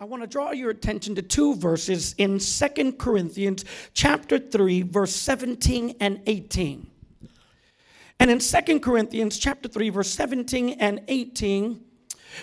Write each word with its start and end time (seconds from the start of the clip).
I 0.00 0.04
want 0.04 0.22
to 0.22 0.26
draw 0.26 0.52
your 0.52 0.70
attention 0.70 1.14
to 1.16 1.22
two 1.22 1.54
verses 1.56 2.14
in 2.16 2.40
Second 2.40 2.98
Corinthians 2.98 3.66
chapter 3.92 4.38
3 4.38 4.80
verse 4.80 5.14
17 5.14 5.96
and 6.00 6.22
18. 6.26 6.86
And 8.18 8.30
in 8.30 8.40
Second 8.40 8.80
Corinthians 8.80 9.38
chapter 9.38 9.68
3 9.68 9.90
verse 9.90 10.08
17 10.08 10.78
and 10.80 11.02
18, 11.06 11.84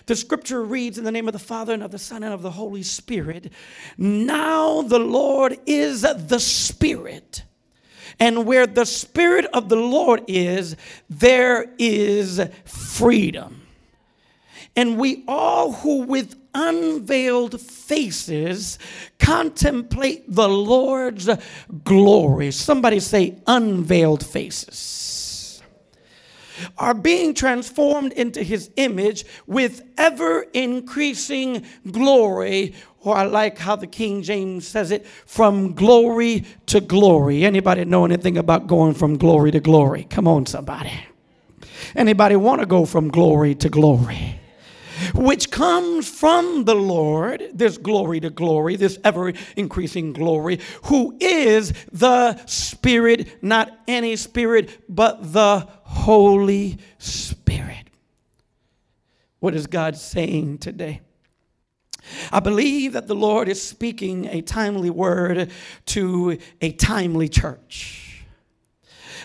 the 0.06 0.16
scripture 0.16 0.64
reads 0.64 1.00
in 1.00 1.04
the 1.04 1.12
name 1.12 1.28
of 1.28 1.34
the 1.34 1.40
Father 1.40 1.74
and 1.74 1.82
of 1.82 1.90
the 1.90 1.98
Son 1.98 2.22
and 2.22 2.32
of 2.32 2.44
the 2.44 2.52
Holy 2.52 2.84
Spirit, 2.84 3.52
now 3.98 4.84
the 4.84 5.00
Lord 5.00 5.58
is 5.66 6.04
the 6.04 6.40
Spirit. 6.40 7.44
And 8.20 8.46
where 8.46 8.68
the 8.68 8.86
Spirit 8.86 9.48
of 9.52 9.68
the 9.68 9.78
Lord 9.78 10.24
is, 10.28 10.76
there 11.10 11.74
is 11.80 12.40
freedom. 12.66 13.64
And 14.76 15.00
we 15.00 15.24
all 15.28 15.72
who 15.72 16.04
with 16.04 16.37
unveiled 16.54 17.60
faces 17.60 18.80
contemplate 19.20 20.24
the 20.28 20.48
Lord's 20.48 21.30
glory. 21.84 22.52
Somebody 22.52 23.00
say, 23.00 23.38
unveiled 23.48 24.26
faces. 24.26 25.62
Are 26.78 26.94
being 26.94 27.34
transformed 27.34 28.14
into 28.14 28.42
his 28.42 28.72
image 28.78 29.26
with 29.46 29.84
ever 29.98 30.42
increasing 30.54 31.66
glory, 31.92 32.74
or 33.02 33.16
I 33.16 33.26
like 33.26 33.60
how 33.60 33.76
the 33.76 33.86
King 33.86 34.24
James 34.24 34.68
says 34.68 34.90
it, 34.92 35.06
from 35.06 35.74
glory 35.74 36.46
to 36.68 36.80
glory. 36.80 37.46
Anybody 37.46 37.86
know 37.86 38.06
anything 38.06 38.38
about 38.38 38.66
going 38.66 38.96
from 38.96 39.18
glory 39.18 39.52
to 39.52 39.60
glory? 39.60 40.06
Come 40.10 40.28
on, 40.28 40.46
somebody. 40.48 40.94
Anybody 41.96 42.36
want 42.36 42.62
to 42.62 42.66
go 42.66 42.86
from 42.86 43.10
glory 43.10 43.54
to 43.56 43.70
glory? 43.70 44.37
Which 45.14 45.52
comes 45.52 46.08
from 46.10 46.66
the 46.66 46.76
Lord, 46.76 47.44
this 47.54 47.78
glory 47.78 48.20
to 48.22 48.30
glory, 48.30 48.76
this 48.76 49.00
ever 49.04 49.34
increasing 49.56 50.14
glory, 50.14 50.60
who 50.86 51.18
is 51.20 51.74
the 51.92 52.38
Spirit, 52.46 53.44
not 53.44 53.78
any 53.88 54.16
Spirit, 54.16 54.84
but 54.90 55.34
the 55.34 55.68
Holy 55.84 56.78
Spirit. 56.98 57.90
What 59.40 59.56
is 59.56 59.68
God 59.68 59.96
saying 59.96 60.60
today? 60.60 61.02
I 62.32 62.40
believe 62.40 62.94
that 62.94 63.08
the 63.08 63.16
Lord 63.16 63.50
is 63.50 63.62
speaking 63.62 64.26
a 64.28 64.42
timely 64.42 64.90
word 64.90 65.52
to 65.88 66.38
a 66.62 66.72
timely 66.72 67.30
church. 67.30 68.17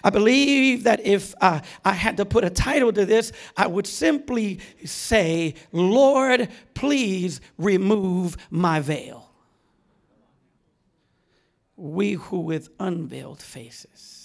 I 0.05 0.11
believe 0.11 0.85
that 0.85 1.05
if 1.07 1.35
uh, 1.41 1.61
I 1.85 1.93
had 1.93 2.17
to 2.17 2.25
put 2.25 2.45
a 2.45 2.51
title 2.51 2.93
to 2.93 3.07
this, 3.07 3.33
I 3.57 3.67
would 3.67 3.87
simply 3.87 4.61
say, 4.85 5.55
Lord, 5.73 6.49
please 6.75 7.41
remove 7.59 8.37
my 8.51 8.81
veil. 8.81 9.31
We 11.77 12.13
who 12.13 12.41
with 12.41 12.69
unveiled 12.79 13.43
faces, 13.43 14.19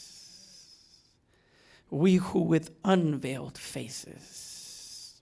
we 1.89 2.15
who 2.15 2.41
with 2.41 2.71
unveiled 2.83 3.57
faces, 3.57 5.21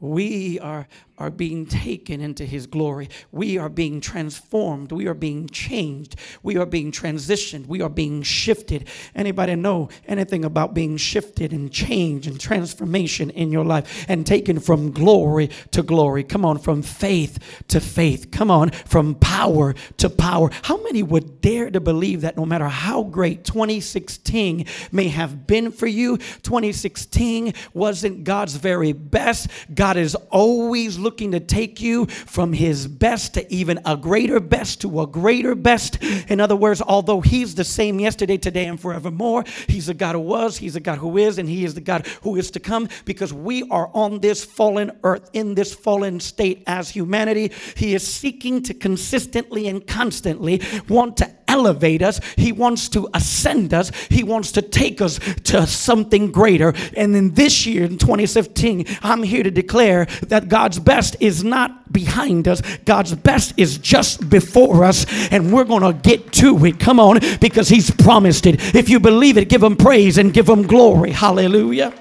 we 0.00 0.58
are 0.60 0.88
are 1.16 1.30
being 1.30 1.64
taken 1.64 2.20
into 2.20 2.44
his 2.44 2.66
glory. 2.66 3.08
We 3.30 3.56
are 3.56 3.68
being 3.68 4.00
transformed. 4.00 4.90
We 4.90 5.06
are 5.06 5.14
being 5.14 5.48
changed. 5.48 6.16
We 6.42 6.56
are 6.56 6.66
being 6.66 6.90
transitioned. 6.90 7.66
We 7.66 7.80
are 7.82 7.88
being 7.88 8.22
shifted. 8.22 8.88
Anybody 9.14 9.54
know 9.54 9.90
anything 10.08 10.44
about 10.44 10.74
being 10.74 10.96
shifted 10.96 11.52
and 11.52 11.70
change 11.72 12.26
and 12.26 12.40
transformation 12.40 13.30
in 13.30 13.52
your 13.52 13.64
life 13.64 14.06
and 14.08 14.26
taken 14.26 14.58
from 14.58 14.90
glory 14.90 15.50
to 15.70 15.84
glory? 15.84 16.24
Come 16.24 16.44
on, 16.44 16.58
from 16.58 16.82
faith 16.82 17.38
to 17.68 17.80
faith. 17.80 18.32
Come 18.32 18.50
on, 18.50 18.70
from 18.70 19.14
power 19.14 19.74
to 19.98 20.10
power. 20.10 20.50
How 20.62 20.82
many 20.82 21.04
would 21.04 21.40
dare 21.40 21.70
to 21.70 21.80
believe 21.80 22.22
that 22.22 22.36
no 22.36 22.44
matter 22.44 22.66
how 22.66 23.04
great 23.04 23.44
2016 23.44 24.66
may 24.90 25.08
have 25.08 25.46
been 25.46 25.70
for 25.70 25.86
you, 25.86 26.16
2016 26.16 27.54
wasn't 27.72 28.24
God's 28.24 28.56
very 28.56 28.92
best? 28.92 29.48
God 29.72 29.96
is 29.96 30.16
always 30.30 30.98
looking 31.04 31.30
to 31.32 31.40
take 31.40 31.80
you 31.80 32.06
from 32.06 32.52
his 32.52 32.88
best 32.88 33.34
to 33.34 33.54
even 33.54 33.78
a 33.84 33.96
greater 33.96 34.40
best 34.40 34.80
to 34.80 35.00
a 35.00 35.06
greater 35.06 35.54
best. 35.54 36.02
In 36.02 36.40
other 36.40 36.56
words, 36.56 36.82
although 36.82 37.20
he's 37.20 37.54
the 37.54 37.64
same 37.64 38.00
yesterday, 38.00 38.38
today, 38.38 38.64
and 38.64 38.80
forevermore, 38.80 39.44
he's 39.68 39.86
the 39.86 39.94
God 39.94 40.14
who 40.14 40.20
was, 40.20 40.56
he's 40.56 40.74
the 40.74 40.80
God 40.80 40.98
who 40.98 41.16
is, 41.18 41.38
and 41.38 41.48
he 41.48 41.64
is 41.64 41.74
the 41.74 41.80
God 41.80 42.06
who 42.22 42.36
is 42.36 42.50
to 42.52 42.60
come 42.60 42.88
because 43.04 43.32
we 43.32 43.62
are 43.70 43.90
on 43.94 44.20
this 44.20 44.44
fallen 44.44 44.90
earth, 45.04 45.30
in 45.32 45.54
this 45.54 45.74
fallen 45.74 46.18
state 46.18 46.64
as 46.66 46.90
humanity. 46.90 47.52
He 47.76 47.94
is 47.94 48.06
seeking 48.06 48.62
to 48.62 48.74
consistently 48.74 49.68
and 49.68 49.86
constantly 49.86 50.62
want 50.88 51.18
to 51.18 51.33
elevate 51.54 52.02
us. 52.02 52.20
He 52.36 52.50
wants 52.50 52.88
to 52.90 53.08
ascend 53.14 53.72
us. 53.72 53.92
He 54.10 54.24
wants 54.24 54.50
to 54.52 54.62
take 54.62 55.00
us 55.00 55.20
to 55.44 55.66
something 55.66 56.32
greater. 56.32 56.74
And 56.96 57.14
in 57.14 57.34
this 57.34 57.64
year, 57.64 57.84
in 57.84 57.96
2015, 57.96 58.86
I'm 59.02 59.22
here 59.22 59.44
to 59.44 59.50
declare 59.50 60.06
that 60.28 60.48
God's 60.48 60.80
best 60.80 61.16
is 61.20 61.44
not 61.44 61.92
behind 61.92 62.48
us. 62.48 62.60
God's 62.84 63.14
best 63.14 63.54
is 63.56 63.78
just 63.78 64.28
before 64.28 64.84
us. 64.84 65.06
And 65.30 65.52
we're 65.52 65.64
going 65.64 65.82
to 65.82 65.92
get 65.92 66.32
to 66.44 66.64
it. 66.66 66.80
Come 66.80 66.98
on, 66.98 67.20
because 67.40 67.68
He's 67.68 67.90
promised 67.90 68.46
it. 68.46 68.74
If 68.74 68.88
you 68.88 68.98
believe 68.98 69.38
it, 69.38 69.48
give 69.48 69.62
Him 69.62 69.76
praise 69.76 70.18
and 70.18 70.34
give 70.34 70.48
Him 70.48 70.66
glory. 70.66 71.12
Hallelujah. 71.12 71.94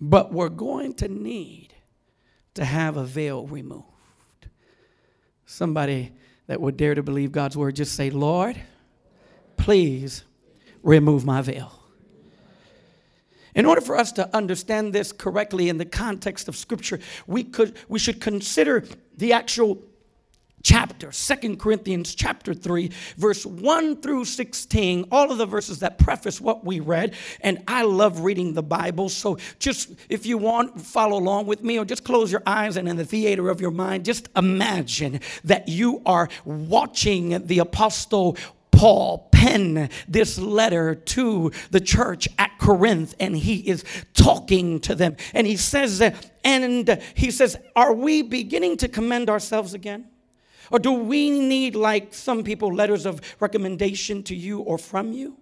But 0.00 0.32
we're 0.32 0.48
going 0.48 0.94
to 0.94 1.08
need 1.08 1.74
to 2.54 2.64
have 2.64 2.96
a 2.96 3.04
veil 3.04 3.46
removed. 3.46 3.91
Somebody 5.52 6.12
that 6.46 6.62
would 6.62 6.78
dare 6.78 6.94
to 6.94 7.02
believe 7.02 7.30
God's 7.30 7.58
word, 7.58 7.76
just 7.76 7.94
say, 7.94 8.08
Lord, 8.08 8.58
please 9.58 10.24
remove 10.82 11.26
my 11.26 11.42
veil. 11.42 11.78
In 13.54 13.66
order 13.66 13.82
for 13.82 13.98
us 13.98 14.12
to 14.12 14.34
understand 14.34 14.94
this 14.94 15.12
correctly 15.12 15.68
in 15.68 15.76
the 15.76 15.84
context 15.84 16.48
of 16.48 16.56
Scripture, 16.56 17.00
we, 17.26 17.44
could, 17.44 17.76
we 17.86 17.98
should 17.98 18.18
consider 18.18 18.82
the 19.18 19.34
actual 19.34 19.76
chapter, 20.62 21.12
Second 21.12 21.58
Corinthians 21.58 22.14
chapter 22.14 22.54
3, 22.54 22.90
verse 23.16 23.44
1 23.44 24.00
through 24.00 24.24
16, 24.24 25.06
all 25.10 25.30
of 25.30 25.38
the 25.38 25.46
verses 25.46 25.80
that 25.80 25.98
preface 25.98 26.40
what 26.40 26.64
we 26.64 26.80
read. 26.80 27.14
And 27.40 27.62
I 27.68 27.82
love 27.82 28.20
reading 28.20 28.54
the 28.54 28.62
Bible. 28.62 29.08
So 29.08 29.38
just 29.58 29.90
if 30.08 30.26
you 30.26 30.38
want, 30.38 30.80
follow 30.80 31.18
along 31.18 31.46
with 31.46 31.62
me 31.62 31.78
or 31.78 31.84
just 31.84 32.04
close 32.04 32.30
your 32.30 32.42
eyes 32.46 32.76
and 32.76 32.88
in 32.88 32.96
the 32.96 33.04
theater 33.04 33.48
of 33.48 33.60
your 33.60 33.70
mind, 33.70 34.04
just 34.04 34.28
imagine 34.36 35.20
that 35.44 35.68
you 35.68 36.02
are 36.06 36.28
watching 36.44 37.46
the 37.46 37.58
apostle 37.58 38.36
Paul 38.70 39.28
pen 39.30 39.90
this 40.08 40.38
letter 40.38 40.94
to 40.94 41.52
the 41.70 41.80
church 41.80 42.28
at 42.38 42.58
Corinth 42.58 43.14
and 43.20 43.36
he 43.36 43.56
is 43.56 43.84
talking 44.14 44.80
to 44.80 44.94
them. 44.94 45.16
And 45.34 45.46
he 45.46 45.56
says, 45.56 46.02
and 46.42 47.02
he 47.14 47.30
says, 47.30 47.56
Are 47.76 47.92
we 47.92 48.22
beginning 48.22 48.78
to 48.78 48.88
commend 48.88 49.30
ourselves 49.30 49.74
again? 49.74 50.08
Or 50.72 50.78
do 50.78 50.90
we 50.92 51.30
need, 51.30 51.76
like 51.76 52.14
some 52.14 52.42
people, 52.42 52.74
letters 52.74 53.04
of 53.04 53.20
recommendation 53.38 54.22
to 54.24 54.34
you 54.34 54.60
or 54.60 54.78
from 54.78 55.12
you? 55.12 55.36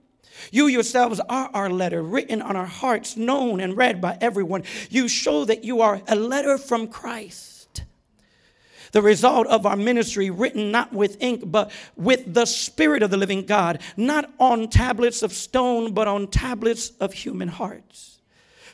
You 0.51 0.67
yourselves 0.67 1.21
are 1.29 1.51
our 1.55 1.71
letter, 1.71 2.03
written 2.03 2.43
on 2.43 2.57
our 2.57 2.67
hearts, 2.67 3.17
known 3.17 3.61
and 3.61 3.77
read 3.77 4.01
by 4.01 4.19
everyone. 4.21 4.65
You 4.91 5.07
show 5.07 5.45
that 5.45 5.63
you 5.65 5.83
are 5.83 6.03
a 6.09 6.17
letter 6.17 6.59
from 6.59 6.89
Christ. 6.89 7.85
The 8.91 9.03
result 9.03 9.47
of 9.47 9.67
our 9.67 9.77
ministry, 9.77 10.31
written 10.31 10.73
not 10.73 10.93
with 10.93 11.23
ink, 11.23 11.43
but 11.47 11.71
with 11.95 12.35
the 12.35 12.45
Spirit 12.45 13.05
of 13.05 13.11
the 13.11 13.17
living 13.17 13.47
God, 13.47 13.81
not 13.97 14.33
on 14.41 14.69
tablets 14.69 15.23
of 15.23 15.33
stone, 15.33 15.93
but 15.93 16.09
on 16.09 16.27
tablets 16.27 16.91
of 16.99 17.13
human 17.13 17.47
hearts. 17.47 18.10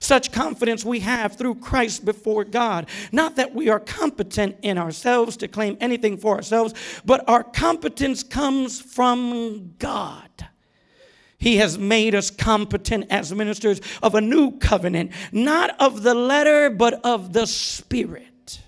Such 0.07 0.31
confidence 0.31 0.85
we 0.85 1.01
have 1.01 1.35
through 1.35 1.57
Christ 1.57 2.05
before 2.05 2.45
God. 2.45 2.89
Not 3.11 3.35
that 3.35 3.57
we 3.57 3.69
are 3.69 3.81
competent 3.81 4.55
in 4.63 4.79
ourselves 4.79 5.37
to 5.39 5.49
claim 5.49 5.77
anything 5.81 6.17
for 6.17 6.37
ourselves, 6.37 6.75
but 7.05 7.29
our 7.29 7.43
competence 7.43 8.23
comes 8.23 8.81
from 8.81 9.75
God. 9.81 10.31
He 11.39 11.57
has 11.57 11.77
made 11.77 12.15
us 12.15 12.31
competent 12.31 13.07
as 13.11 13.35
ministers 13.35 13.81
of 14.01 14.15
a 14.15 14.21
new 14.21 14.57
covenant, 14.59 15.11
not 15.33 15.75
of 15.81 16.05
the 16.05 16.15
letter, 16.15 16.71
but 16.71 17.05
of 17.05 17.33
the 17.33 17.49
Spirit. 17.49 18.61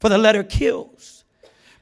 For 0.00 0.08
the 0.08 0.18
letter 0.18 0.42
kills, 0.42 1.22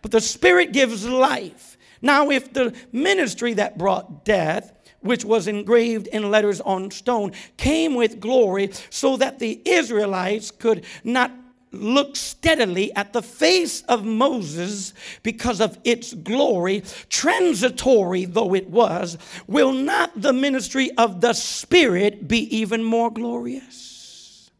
but 0.02 0.10
the 0.10 0.20
Spirit 0.20 0.74
gives 0.74 1.06
life. 1.06 1.78
Now, 2.02 2.28
if 2.28 2.52
the 2.52 2.74
ministry 2.92 3.54
that 3.54 3.78
brought 3.78 4.26
death 4.26 4.75
which 5.06 5.24
was 5.24 5.48
engraved 5.48 6.06
in 6.08 6.30
letters 6.30 6.60
on 6.60 6.90
stone, 6.90 7.32
came 7.56 7.94
with 7.94 8.20
glory 8.20 8.70
so 8.90 9.16
that 9.16 9.38
the 9.38 9.60
Israelites 9.64 10.50
could 10.50 10.84
not 11.04 11.32
look 11.72 12.16
steadily 12.16 12.94
at 12.94 13.12
the 13.12 13.22
face 13.22 13.82
of 13.82 14.04
Moses 14.04 14.94
because 15.22 15.60
of 15.60 15.78
its 15.84 16.14
glory, 16.14 16.82
transitory 17.08 18.24
though 18.24 18.54
it 18.54 18.70
was, 18.70 19.18
will 19.46 19.72
not 19.72 20.10
the 20.20 20.32
ministry 20.32 20.90
of 20.96 21.20
the 21.20 21.32
Spirit 21.32 22.28
be 22.28 22.56
even 22.56 22.82
more 22.82 23.10
glorious? 23.10 24.50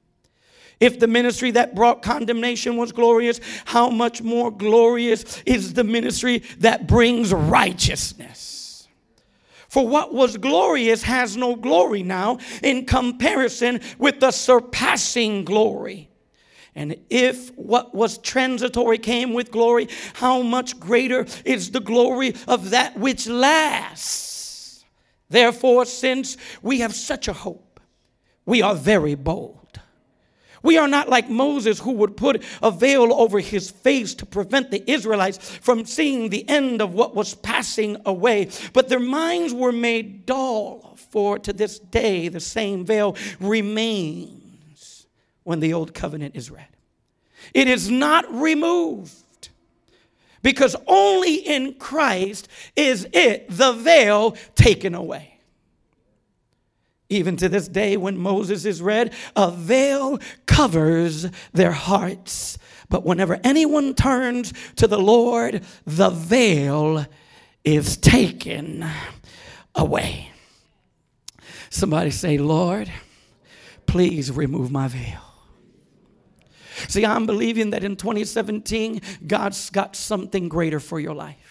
If 0.79 0.99
the 0.99 1.07
ministry 1.07 1.53
that 1.53 1.75
brought 1.75 2.03
condemnation 2.03 2.77
was 2.77 2.93
glorious, 2.93 3.41
how 3.65 3.89
much 3.89 4.21
more 4.21 4.51
glorious 4.51 5.43
is 5.47 5.73
the 5.73 5.85
ministry 5.85 6.43
that 6.59 6.87
brings 6.87 7.33
righteousness? 7.33 8.56
For 9.69 9.87
what 9.87 10.15
was 10.15 10.37
glorious 10.37 11.03
has 11.03 11.37
no 11.37 11.57
glory 11.57 12.03
now 12.03 12.39
in 12.63 12.87
comparison 12.87 13.81
with 13.99 14.21
the 14.21 14.31
surpassing 14.31 15.45
glory. 15.45 16.11
And 16.75 16.97
if 17.09 17.57
what 17.57 17.95
was 17.95 18.19
transitory 18.19 18.99
came 18.99 19.33
with 19.33 19.51
glory, 19.51 19.89
how 20.15 20.43
much 20.43 20.79
greater 20.79 21.27
is 21.45 21.71
the 21.71 21.81
glory 21.81 22.35
of 22.47 22.71
that 22.71 22.99
which 22.99 23.27
lasts? 23.27 24.85
Therefore, 25.29 25.87
since 25.87 26.37
we 26.63 26.81
have 26.81 26.95
such 26.95 27.29
a 27.29 27.33
hope, 27.33 27.81
we 28.45 28.63
are 28.63 28.75
very 28.75 29.15
bold. 29.15 29.66
We 30.63 30.79
are 30.79 30.89
not 30.89 31.09
like 31.09 31.29
Moses, 31.29 31.79
who 31.81 31.93
would 31.93 32.17
put 32.17 32.43
a 32.63 32.71
veil 32.71 33.13
over 33.13 33.41
his 33.41 33.71
face 33.71 34.15
to 34.15 34.27
prevent 34.27 34.71
the 34.71 34.89
Israelites 34.91 35.39
from 35.39 35.85
seeing 35.85 36.29
the 36.29 36.49
end 36.49 36.81
of 36.81 36.95
what 36.95 37.15
was 37.15 37.35
passing 37.35 37.97
away. 38.05 38.51
But 38.73 38.89
their 38.89 39.01
minds 39.01 39.53
were 39.53 39.73
made 39.73 40.27
dull, 40.27 40.97
for 41.11 41.39
to 41.39 41.53
this 41.53 41.79
day 41.79 42.29
the 42.29 42.41
same 42.41 42.85
veil 42.85 43.17
remains 43.41 45.07
when 45.45 45.61
the 45.61 45.73
old 45.73 45.95
covenant 45.95 46.37
is 46.37 46.51
read. 46.51 46.67
It 47.55 47.69
is 47.69 47.91
not 47.91 48.33
removed 48.33 49.51
because 50.43 50.77
only 50.87 51.35
in 51.35 51.75
Christ 51.75 52.49
is 52.75 53.07
it, 53.13 53.47
the 53.49 53.73
veil, 53.73 54.37
taken 54.55 54.95
away. 54.95 55.36
Even 57.09 57.37
to 57.37 57.49
this 57.49 57.69
day, 57.69 57.97
when 57.97 58.19
Moses 58.19 58.65
is 58.65 58.83
read, 58.83 59.13
a 59.37 59.51
veil 59.51 60.19
covers 60.47 61.27
their 61.53 61.73
hearts. 61.73 62.59
But 62.89 63.05
whenever 63.05 63.39
anyone 63.45 63.95
turns 63.95 64.53
to 64.77 64.87
the 64.87 64.99
Lord, 64.99 65.63
the 65.85 66.11
veil 66.11 67.07
is 67.65 67.97
taken 67.97 68.85
away. 69.75 70.31
Somebody 71.71 72.11
say, 72.11 72.39
Lord, 72.39 72.91
please 73.87 74.31
remove 74.33 74.71
my 74.71 74.89
veil. 74.89 75.21
See, 76.89 77.07
I'm 77.07 77.27
believing 77.27 77.71
that 77.71 77.85
in 77.85 77.97
2017, 77.97 79.01
God's 79.27 79.71
got 79.71 79.97
something 79.97 80.49
greater 80.49 80.81
for 80.81 81.01
your 81.01 81.15
life 81.15 81.46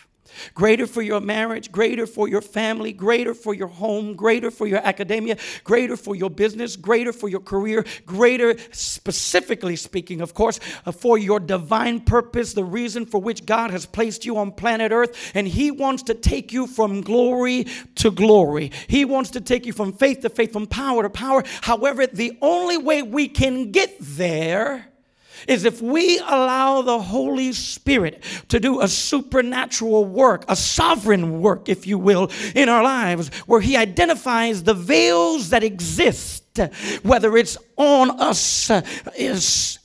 greater 0.54 0.88
for 0.88 1.02
your 1.02 1.20
marriage, 1.20 1.72
greater 1.72 2.08
for 2.08 2.28
your 2.28 2.42
family, 2.42 2.94
greater 2.94 3.34
for 3.34 3.54
your 3.54 3.68
home, 3.68 4.14
greater 4.16 4.52
for 4.52 4.68
your 4.68 4.80
academia, 4.80 5.38
greater 5.64 5.98
for 5.98 6.16
your 6.16 6.30
business, 6.30 6.76
greater 6.76 7.14
for 7.14 7.30
your 7.30 7.40
career, 7.40 7.86
greater, 8.06 8.56
specifically 8.72 9.76
speaking, 9.76 10.22
of 10.22 10.34
course, 10.34 10.60
uh, 10.86 10.92
for 10.92 11.18
your 11.18 11.40
divine 11.40 12.00
purpose, 12.00 12.54
the 12.54 12.64
reason 12.64 13.06
for 13.06 13.22
which 13.22 13.46
God 13.46 13.72
has 13.72 13.86
placed 13.86 14.26
you 14.26 14.38
on 14.38 14.52
planet 14.52 14.92
Earth. 14.92 15.32
And 15.34 15.48
He 15.48 15.72
wants 15.72 16.04
to 16.04 16.14
take 16.14 16.52
you 16.54 16.68
from 16.68 17.02
glory 17.02 17.68
to 17.96 18.12
glory. 18.12 18.72
He 18.88 19.06
wants 19.06 19.32
to 19.32 19.42
take 19.42 19.66
you 19.66 19.74
from 19.74 19.94
faith 19.94 20.22
to 20.22 20.30
faith, 20.30 20.54
from 20.54 20.68
power 20.68 21.04
to 21.04 21.10
power. 21.10 21.44
However, 21.62 22.08
the 22.08 22.38
only 22.42 22.78
way 22.78 23.02
we 23.02 23.28
can 23.28 23.72
get 23.72 23.96
there 24.00 24.88
is 25.48 25.66
if 25.66 25.82
we 25.82 26.20
allow 26.20 26.82
the 26.82 27.00
Holy 27.00 27.54
Spirit 27.54 28.24
to 28.50 28.60
do 28.60 28.82
a 28.82 28.88
supernatural 28.88 30.06
work, 30.06 30.46
a 30.48 30.56
sovereign 30.56 31.42
work, 31.42 31.70
if 31.70 31.88
you 31.88 31.98
will, 31.98 32.32
in 32.54 32.70
our 32.70 32.84
lives, 32.84 33.30
where 33.46 33.62
He 33.62 33.78
identifies 33.78 34.64
the 34.64 34.74
veils 34.74 35.50
that 35.50 35.64
exist 35.64 36.44
whether 37.04 37.36
it's 37.36 37.58
on 37.76 38.18
us 38.22 38.70
uh, 38.70 38.82
is 39.18 39.78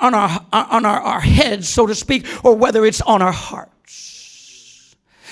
on 0.00 0.14
our 0.14 0.44
on 0.52 0.84
our, 0.84 1.00
our 1.00 1.20
heads 1.20 1.68
so 1.68 1.86
to 1.86 1.94
speak 1.94 2.26
or 2.44 2.56
whether 2.56 2.84
it's 2.84 3.00
on 3.02 3.22
our 3.22 3.30
hearts 3.30 3.78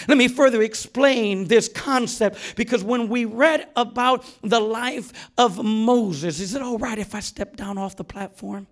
let 0.09 0.19
me 0.19 0.29
further 0.29 0.63
explain 0.63 1.47
this 1.47 1.69
concept 1.69 2.39
because 2.57 2.85
when 2.85 3.09
we 3.09 3.25
read 3.25 3.69
about 3.75 4.25
the 4.43 4.61
life 4.61 5.13
of 5.37 5.65
Moses, 5.65 6.41
is 6.41 6.55
it 6.55 6.63
all 6.63 6.79
right 6.79 6.99
if 6.99 7.15
I 7.15 7.21
step 7.21 7.57
down 7.57 7.79
off 7.79 7.97
the 7.97 8.05
platform? 8.05 8.67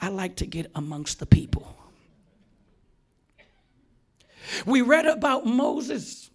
I 0.00 0.08
like 0.08 0.36
to 0.36 0.46
get 0.46 0.70
amongst 0.74 1.18
the 1.18 1.26
people. 1.26 1.76
We 4.66 4.82
read 4.82 5.06
about 5.06 5.46
Moses 5.46 6.30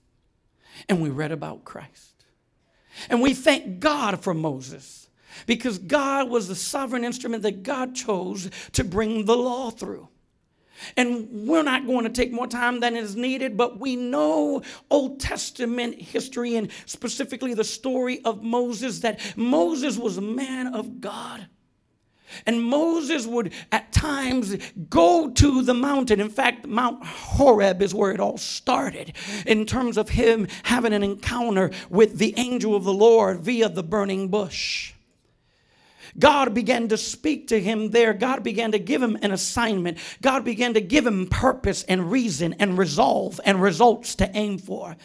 and 0.89 1.01
we 1.01 1.09
read 1.09 1.31
about 1.31 1.63
Christ. 1.63 2.25
And 3.09 3.21
we 3.21 3.33
thank 3.33 3.79
God 3.79 4.23
for 4.23 4.33
Moses 4.33 5.09
because 5.45 5.79
God 5.79 6.29
was 6.29 6.47
the 6.47 6.55
sovereign 6.55 7.03
instrument 7.03 7.43
that 7.43 7.63
God 7.63 7.95
chose 7.95 8.49
to 8.73 8.83
bring 8.83 9.25
the 9.25 9.35
law 9.35 9.71
through. 9.71 10.09
And 10.97 11.47
we're 11.47 11.63
not 11.63 11.85
going 11.85 12.03
to 12.03 12.09
take 12.09 12.31
more 12.31 12.47
time 12.47 12.79
than 12.79 12.95
is 12.95 13.15
needed, 13.15 13.55
but 13.55 13.79
we 13.79 13.95
know 13.95 14.61
Old 14.89 15.19
Testament 15.19 16.01
history 16.01 16.55
and 16.55 16.69
specifically 16.85 17.53
the 17.53 17.63
story 17.63 18.23
of 18.25 18.43
Moses 18.43 18.99
that 18.99 19.19
Moses 19.37 19.97
was 19.97 20.17
a 20.17 20.21
man 20.21 20.73
of 20.73 20.99
God. 20.99 21.47
And 22.45 22.63
Moses 22.63 23.27
would 23.27 23.53
at 23.71 23.91
times 23.91 24.55
go 24.89 25.29
to 25.31 25.61
the 25.61 25.73
mountain. 25.73 26.19
In 26.19 26.29
fact, 26.29 26.65
Mount 26.65 27.03
Horeb 27.05 27.81
is 27.81 27.93
where 27.93 28.11
it 28.11 28.19
all 28.19 28.37
started 28.37 29.13
in 29.45 29.65
terms 29.65 29.97
of 29.97 30.09
him 30.09 30.47
having 30.63 30.93
an 30.93 31.03
encounter 31.03 31.71
with 31.89 32.17
the 32.17 32.33
angel 32.37 32.75
of 32.75 32.83
the 32.83 32.93
Lord 32.93 33.41
via 33.41 33.69
the 33.69 33.83
burning 33.83 34.29
bush. 34.29 34.92
God 36.17 36.53
began 36.53 36.87
to 36.89 36.97
speak 36.97 37.47
to 37.47 37.59
him 37.59 37.89
there. 37.89 38.13
God 38.13 38.43
began 38.43 38.71
to 38.71 38.79
give 38.79 39.01
him 39.01 39.17
an 39.21 39.31
assignment. 39.31 39.97
God 40.21 40.45
began 40.45 40.73
to 40.75 40.81
give 40.81 41.05
him 41.05 41.27
purpose 41.27 41.83
and 41.83 42.11
reason 42.11 42.53
and 42.59 42.77
resolve 42.77 43.39
and 43.45 43.61
results 43.61 44.15
to 44.15 44.29
aim 44.35 44.57
for. 44.57 44.95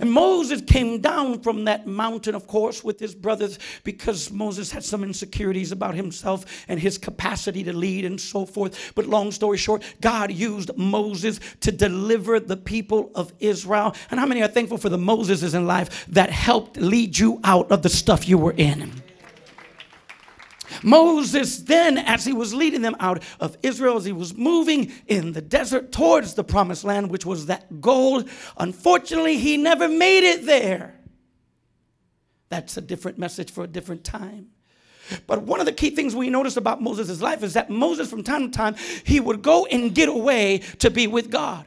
And 0.00 0.12
Moses 0.12 0.60
came 0.62 1.00
down 1.00 1.40
from 1.40 1.64
that 1.64 1.86
mountain, 1.86 2.34
of 2.34 2.46
course, 2.46 2.84
with 2.84 3.00
his 3.00 3.14
brothers 3.14 3.58
because 3.84 4.30
Moses 4.30 4.70
had 4.70 4.84
some 4.84 5.02
insecurities 5.02 5.72
about 5.72 5.94
himself 5.94 6.44
and 6.68 6.78
his 6.78 6.98
capacity 6.98 7.64
to 7.64 7.72
lead 7.72 8.04
and 8.04 8.20
so 8.20 8.44
forth. 8.44 8.92
But 8.94 9.06
long 9.06 9.32
story 9.32 9.56
short, 9.56 9.82
God 10.00 10.30
used 10.30 10.76
Moses 10.76 11.40
to 11.60 11.72
deliver 11.72 12.40
the 12.40 12.56
people 12.56 13.10
of 13.14 13.32
Israel. 13.40 13.94
And 14.10 14.20
how 14.20 14.26
many 14.26 14.42
are 14.42 14.48
thankful 14.48 14.78
for 14.78 14.88
the 14.88 14.98
Moseses 14.98 15.54
in 15.54 15.66
life 15.66 16.06
that 16.08 16.30
helped 16.30 16.76
lead 16.76 17.18
you 17.18 17.40
out 17.44 17.70
of 17.70 17.82
the 17.82 17.88
stuff 17.88 18.28
you 18.28 18.36
were 18.36 18.52
in? 18.52 19.02
Moses, 20.82 21.58
then, 21.58 21.98
as 21.98 22.24
he 22.24 22.32
was 22.32 22.54
leading 22.54 22.82
them 22.82 22.96
out 23.00 23.22
of 23.40 23.56
Israel, 23.62 23.96
as 23.96 24.04
he 24.04 24.12
was 24.12 24.34
moving 24.34 24.92
in 25.06 25.32
the 25.32 25.42
desert 25.42 25.92
towards 25.92 26.34
the 26.34 26.44
promised 26.44 26.84
land, 26.84 27.10
which 27.10 27.26
was 27.26 27.46
that 27.46 27.80
goal, 27.80 28.24
unfortunately, 28.56 29.38
he 29.38 29.56
never 29.56 29.88
made 29.88 30.24
it 30.24 30.46
there. 30.46 30.94
That's 32.48 32.76
a 32.76 32.80
different 32.80 33.18
message 33.18 33.50
for 33.50 33.64
a 33.64 33.68
different 33.68 34.04
time. 34.04 34.48
But 35.26 35.42
one 35.42 35.60
of 35.60 35.66
the 35.66 35.72
key 35.72 35.90
things 35.90 36.14
we 36.14 36.30
notice 36.30 36.56
about 36.56 36.82
Moses' 36.82 37.20
life 37.20 37.42
is 37.42 37.54
that 37.54 37.70
Moses, 37.70 38.10
from 38.10 38.22
time 38.22 38.50
to 38.50 38.56
time, 38.56 38.76
he 39.04 39.20
would 39.20 39.42
go 39.42 39.66
and 39.66 39.94
get 39.94 40.08
away 40.08 40.58
to 40.78 40.90
be 40.90 41.06
with 41.06 41.30
God. 41.30 41.66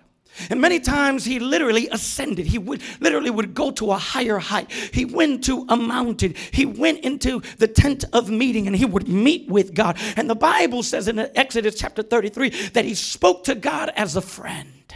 And 0.50 0.62
many 0.62 0.80
times 0.80 1.26
he 1.26 1.40
literally 1.40 1.88
ascended. 1.90 2.48
He 2.48 2.58
would 2.58 2.82
literally 3.00 3.30
would 3.30 3.54
go 3.54 3.72
to 3.72 3.92
a 3.92 3.98
higher 3.98 4.40
height. 4.40 4.72
He 4.72 5.06
went 5.06 5.44
to 5.46 5.66
a 5.70 5.78
mountain. 5.78 6.36
He 6.52 6.66
went 6.66 7.00
into 7.00 7.42
the 7.58 7.68
tent 7.68 8.06
of 8.14 8.30
meeting 8.30 8.68
and 8.68 8.76
he 8.76 8.86
would 8.86 9.08
meet 9.08 9.50
with 9.50 9.74
God. 9.74 9.98
And 10.16 10.30
the 10.30 10.36
Bible 10.36 10.84
says 10.84 11.08
in 11.08 11.20
Exodus 11.20 11.76
chapter 11.76 12.02
33 12.02 12.50
that 12.70 12.86
he 12.86 12.96
spoke 12.96 13.44
to 13.46 13.56
God 13.56 13.92
as 13.96 14.16
a 14.16 14.22
friend, 14.22 14.96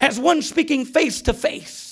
as 0.00 0.18
one 0.18 0.42
speaking 0.42 0.84
face 0.84 1.22
to 1.22 1.34
face. 1.34 1.91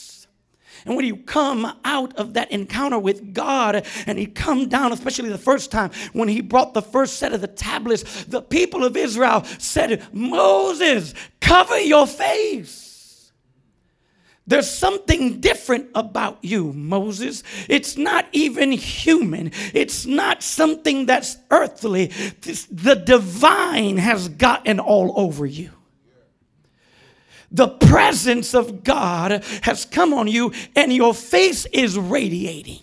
And 0.85 0.97
when 0.97 1.05
you 1.05 1.17
come 1.17 1.71
out 1.85 2.17
of 2.17 2.35
that 2.35 2.51
encounter 2.51 2.99
with 2.99 3.35
God 3.35 3.87
and 4.07 4.19
he 4.19 4.27
come 4.27 4.69
down, 4.69 4.93
especially 4.93 5.29
the 5.29 5.39
first 5.39 5.71
time 5.71 5.91
when 6.13 6.29
he 6.29 6.41
brought 6.41 6.75
the 6.75 6.83
first 6.83 7.17
set 7.17 7.33
of 7.33 7.41
the 7.41 7.49
tablets, 7.49 8.25
the 8.25 8.43
people 8.43 8.85
of 8.85 8.97
Israel 8.97 9.45
said, 9.59 10.07
Moses, 10.13 11.15
cover 11.41 11.79
your 11.79 12.07
face. 12.07 12.89
There's 14.47 14.69
something 14.69 15.41
different 15.41 15.91
about 15.95 16.39
you, 16.43 16.73
Moses. 16.73 17.45
It's 17.69 17.97
not 17.97 18.27
even 18.33 18.73
human. 18.73 19.53
It's 19.73 20.07
not 20.07 20.43
something 20.43 21.07
that's 21.07 21.37
earthly. 21.53 22.07
The 22.07 23.01
divine 23.05 23.99
has 23.99 24.29
gotten 24.29 24.81
all 24.81 25.13
over 25.15 25.47
you. 25.47 25.71
The 27.51 27.69
presence 27.69 28.55
of 28.55 28.85
God 28.85 29.45
has 29.63 29.85
come 29.85 30.15
on 30.15 30.29
you, 30.29 30.53
and 30.77 30.93
your 30.93 31.15
face 31.15 31.67
is 31.67 31.99
radiating. 31.99 32.81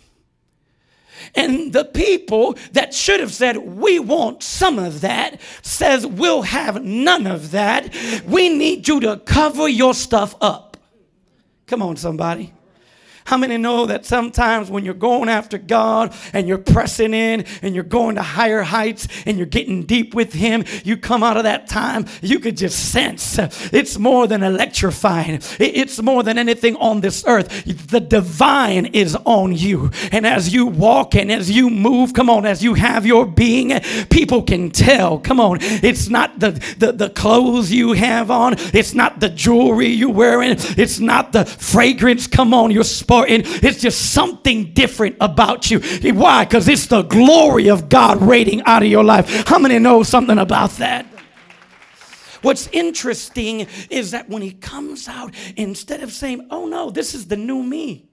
And 1.35 1.71
the 1.73 1.85
people 1.85 2.57
that 2.73 2.93
should 2.93 3.19
have 3.19 3.33
said, 3.33 3.57
We 3.57 3.99
want 3.99 4.43
some 4.43 4.79
of 4.79 5.01
that, 5.01 5.39
says, 5.61 6.05
We'll 6.05 6.43
have 6.43 6.83
none 6.83 7.27
of 7.27 7.51
that. 7.51 7.93
We 8.25 8.49
need 8.49 8.87
you 8.87 8.99
to 9.01 9.17
cover 9.17 9.67
your 9.67 9.93
stuff 9.93 10.35
up. 10.41 10.77
Come 11.65 11.81
on, 11.81 11.95
somebody. 11.97 12.53
How 13.27 13.35
many 13.35 13.57
know 13.57 13.87
that 13.87 14.05
sometimes 14.05 14.71
when 14.71 14.85
you're 14.85 14.93
going 14.93 15.27
after 15.27 15.57
God 15.57 16.15
and 16.31 16.47
you're 16.47 16.57
pressing 16.57 17.13
in 17.13 17.43
and 17.61 17.75
you're 17.75 17.83
going 17.83 18.15
to 18.15 18.21
higher 18.21 18.61
heights 18.61 19.05
and 19.25 19.35
you're 19.35 19.45
getting 19.45 19.83
deep 19.83 20.15
with 20.15 20.31
Him, 20.31 20.63
you 20.85 20.95
come 20.95 21.23
out 21.23 21.35
of 21.35 21.43
that 21.43 21.67
time, 21.67 22.05
you 22.21 22.39
could 22.39 22.55
just 22.55 22.93
sense 22.93 23.37
it's 23.73 23.99
more 23.99 24.27
than 24.27 24.43
electrifying, 24.43 25.41
it's 25.59 26.01
more 26.01 26.23
than 26.23 26.37
anything 26.37 26.77
on 26.77 27.01
this 27.01 27.25
earth. 27.27 27.65
The 27.89 27.99
divine 27.99 28.85
is 28.87 29.17
on 29.25 29.53
you. 29.53 29.91
And 30.13 30.25
as 30.25 30.53
you 30.53 30.65
walk 30.65 31.13
and 31.13 31.29
as 31.29 31.51
you 31.51 31.69
move, 31.69 32.13
come 32.13 32.29
on, 32.29 32.45
as 32.45 32.63
you 32.63 32.75
have 32.75 33.05
your 33.05 33.25
being, 33.25 33.77
people 34.09 34.41
can 34.41 34.71
tell. 34.71 35.19
Come 35.19 35.41
on, 35.41 35.57
it's 35.61 36.07
not 36.07 36.39
the, 36.39 36.51
the, 36.77 36.93
the 36.93 37.09
clothes 37.09 37.73
you 37.73 37.91
have 37.91 38.31
on, 38.31 38.55
it's 38.73 38.93
not 38.93 39.19
the 39.19 39.27
jewelry 39.27 39.87
you're 39.87 40.13
wearing, 40.13 40.55
it's 40.77 41.01
not 41.01 41.33
the 41.33 41.43
fragrance, 41.43 42.25
come 42.25 42.53
on, 42.53 42.71
you're 42.71 42.85
and 43.25 43.43
it's 43.45 43.81
just 43.81 44.13
something 44.13 44.73
different 44.73 45.15
about 45.21 45.69
you. 45.71 45.79
Why? 46.13 46.45
Because 46.45 46.67
it's 46.67 46.87
the 46.87 47.03
glory 47.03 47.69
of 47.69 47.89
God 47.89 48.21
radiating 48.21 48.63
out 48.65 48.83
of 48.83 48.89
your 48.89 49.03
life. 49.03 49.47
How 49.47 49.59
many 49.59 49.79
know 49.79 50.03
something 50.03 50.37
about 50.37 50.71
that? 50.71 51.05
What's 52.41 52.67
interesting 52.67 53.67
is 53.89 54.11
that 54.11 54.29
when 54.29 54.41
he 54.41 54.51
comes 54.51 55.07
out, 55.07 55.33
instead 55.55 56.01
of 56.01 56.11
saying, 56.11 56.47
Oh 56.51 56.67
no, 56.67 56.89
this 56.89 57.13
is 57.13 57.27
the 57.27 57.35
new 57.35 57.63
me, 57.63 58.09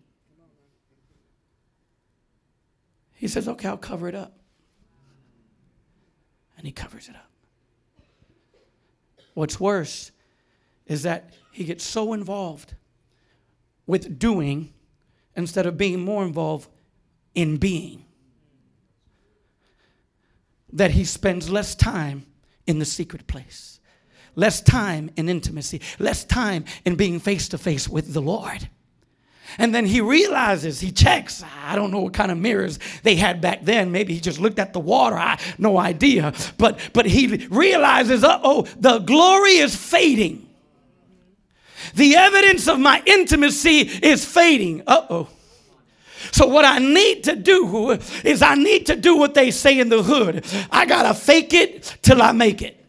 he 3.14 3.28
says, 3.28 3.49
Okay, 3.49 3.68
I'll 3.68 3.76
cover 3.76 4.08
it 4.08 4.14
up. 4.14 4.37
And 6.56 6.66
he 6.66 6.73
covers 6.73 7.08
it 7.08 7.16
up. 7.16 7.30
What's 9.34 9.58
worse 9.58 10.12
is 10.87 11.02
that 11.02 11.34
he 11.52 11.64
gets 11.64 11.84
so 11.84 12.12
involved 12.12 12.75
with 13.87 14.18
doing 14.18 14.73
instead 15.36 15.66
of 15.66 15.76
being 15.76 16.00
more 16.00 16.24
involved 16.24 16.68
in 17.34 17.56
being. 17.56 18.04
That 20.72 20.92
he 20.92 21.04
spends 21.04 21.50
less 21.50 21.74
time 21.74 22.26
in 22.66 22.78
the 22.78 22.84
secret 22.84 23.26
place, 23.26 23.80
less 24.34 24.60
time 24.60 25.10
in 25.16 25.28
intimacy, 25.28 25.80
less 25.98 26.24
time 26.24 26.64
in 26.84 26.96
being 26.96 27.20
face 27.20 27.48
to 27.50 27.58
face 27.58 27.88
with 27.88 28.12
the 28.12 28.22
Lord. 28.22 28.68
And 29.58 29.74
then 29.74 29.86
he 29.86 30.00
realizes, 30.00 30.80
he 30.80 30.90
checks. 30.90 31.42
Ah, 31.44 31.72
I 31.72 31.76
don't 31.76 31.92
know 31.92 32.00
what 32.00 32.12
kind 32.12 32.32
of 32.32 32.38
mirrors 32.38 32.78
they 33.02 33.14
had 33.14 33.40
back 33.40 33.62
then. 33.62 33.92
Maybe 33.92 34.14
he 34.14 34.20
just 34.20 34.40
looked 34.40 34.58
at 34.58 34.72
the 34.72 34.80
water. 34.80 35.16
I 35.16 35.38
no 35.58 35.78
idea. 35.78 36.32
But 36.58 36.78
but 36.92 37.06
he 37.06 37.46
realizes, 37.48 38.24
uh-oh, 38.24 38.62
the 38.78 38.98
glory 39.00 39.56
is 39.58 39.76
fading. 39.76 40.48
The 41.94 42.16
evidence 42.16 42.68
of 42.68 42.78
my 42.78 43.02
intimacy 43.06 43.80
is 43.80 44.24
fading. 44.24 44.82
Uh 44.86 45.06
oh. 45.10 45.28
So, 46.32 46.46
what 46.46 46.64
I 46.64 46.78
need 46.78 47.24
to 47.24 47.36
do 47.36 47.90
is 48.24 48.42
I 48.42 48.54
need 48.54 48.86
to 48.86 48.96
do 48.96 49.16
what 49.16 49.34
they 49.34 49.50
say 49.50 49.78
in 49.78 49.88
the 49.88 50.02
hood 50.02 50.44
I 50.70 50.86
got 50.86 51.02
to 51.02 51.14
fake 51.14 51.52
it 51.52 51.96
till 52.02 52.22
I 52.22 52.32
make 52.32 52.62
it. 52.62 52.84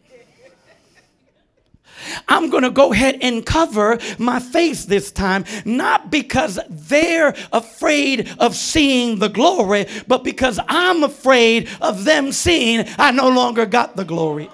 I'm 2.28 2.50
going 2.50 2.62
to 2.62 2.70
go 2.70 2.92
ahead 2.92 3.18
and 3.20 3.44
cover 3.44 3.98
my 4.18 4.40
face 4.40 4.84
this 4.84 5.10
time, 5.10 5.44
not 5.64 6.10
because 6.10 6.58
they're 6.68 7.34
afraid 7.52 8.32
of 8.38 8.54
seeing 8.54 9.18
the 9.18 9.28
glory, 9.28 9.86
but 10.06 10.24
because 10.24 10.58
I'm 10.68 11.02
afraid 11.02 11.68
of 11.80 12.04
them 12.04 12.32
seeing 12.32 12.86
I 12.98 13.10
no 13.10 13.28
longer 13.28 13.66
got 13.66 13.96
the 13.96 14.04
glory. 14.04 14.50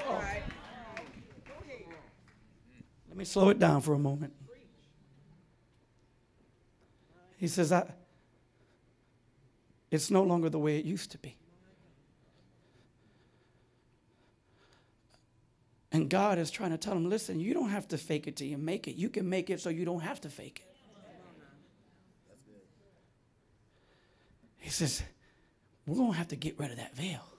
Let 3.09 3.12
me 3.23 3.27
slow 3.27 3.51
it 3.51 3.61
down 3.61 3.81
for 3.81 3.95
a 3.95 3.99
moment. 3.99 4.33
He 7.37 7.47
says, 7.47 7.71
I, 7.71 7.87
it's 9.93 10.11
no 10.11 10.25
longer 10.25 10.49
the 10.49 10.59
way 10.59 10.77
it 10.79 10.85
used 10.85 11.13
to 11.13 11.19
be. 11.19 11.37
And 15.93 16.09
God 16.09 16.39
is 16.39 16.51
trying 16.51 16.71
to 16.71 16.79
tell 16.79 16.95
him, 16.95 17.09
listen, 17.09 17.39
you 17.39 17.55
don't 17.55 17.69
have 17.69 17.87
to 17.89 17.99
fake 17.99 18.27
it 18.27 18.37
till 18.37 18.49
you 18.49 18.59
make 18.59 18.89
it. 18.89 18.97
You 18.97 19.09
can 19.09 19.29
make 19.29 19.51
it 19.51 19.61
so 19.61 19.71
you 19.71 19.85
don't 19.85 20.01
have 20.01 20.21
to 20.23 20.29
fake 20.29 20.65
it. 20.67 20.75
He 24.59 24.71
says, 24.71 25.03
we're 25.87 25.97
going 25.97 26.13
to 26.13 26.19
have 26.19 26.29
to 26.29 26.37
get 26.37 26.59
rid 26.59 26.73
of 26.73 26.79
that 26.79 26.97
veil. 26.97 27.32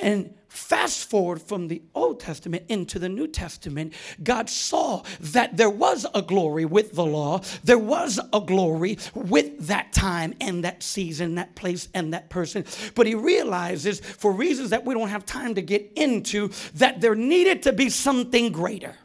And 0.00 0.34
fast 0.48 1.08
forward 1.08 1.40
from 1.40 1.68
the 1.68 1.82
Old 1.94 2.20
Testament 2.20 2.64
into 2.68 2.98
the 2.98 3.08
New 3.08 3.28
Testament, 3.28 3.92
God 4.22 4.50
saw 4.50 5.02
that 5.20 5.56
there 5.56 5.70
was 5.70 6.06
a 6.14 6.22
glory 6.22 6.64
with 6.64 6.94
the 6.94 7.04
law. 7.04 7.40
There 7.62 7.78
was 7.78 8.18
a 8.32 8.40
glory 8.40 8.98
with 9.14 9.66
that 9.68 9.92
time 9.92 10.34
and 10.40 10.64
that 10.64 10.82
season, 10.82 11.36
that 11.36 11.54
place 11.54 11.88
and 11.94 12.12
that 12.14 12.30
person. 12.30 12.64
But 12.94 13.06
he 13.06 13.14
realizes, 13.14 14.00
for 14.00 14.32
reasons 14.32 14.70
that 14.70 14.84
we 14.84 14.94
don't 14.94 15.08
have 15.08 15.24
time 15.24 15.54
to 15.54 15.62
get 15.62 15.92
into, 15.94 16.50
that 16.74 17.00
there 17.00 17.14
needed 17.14 17.62
to 17.64 17.72
be 17.72 17.88
something 17.88 18.50
greater. 18.50 18.96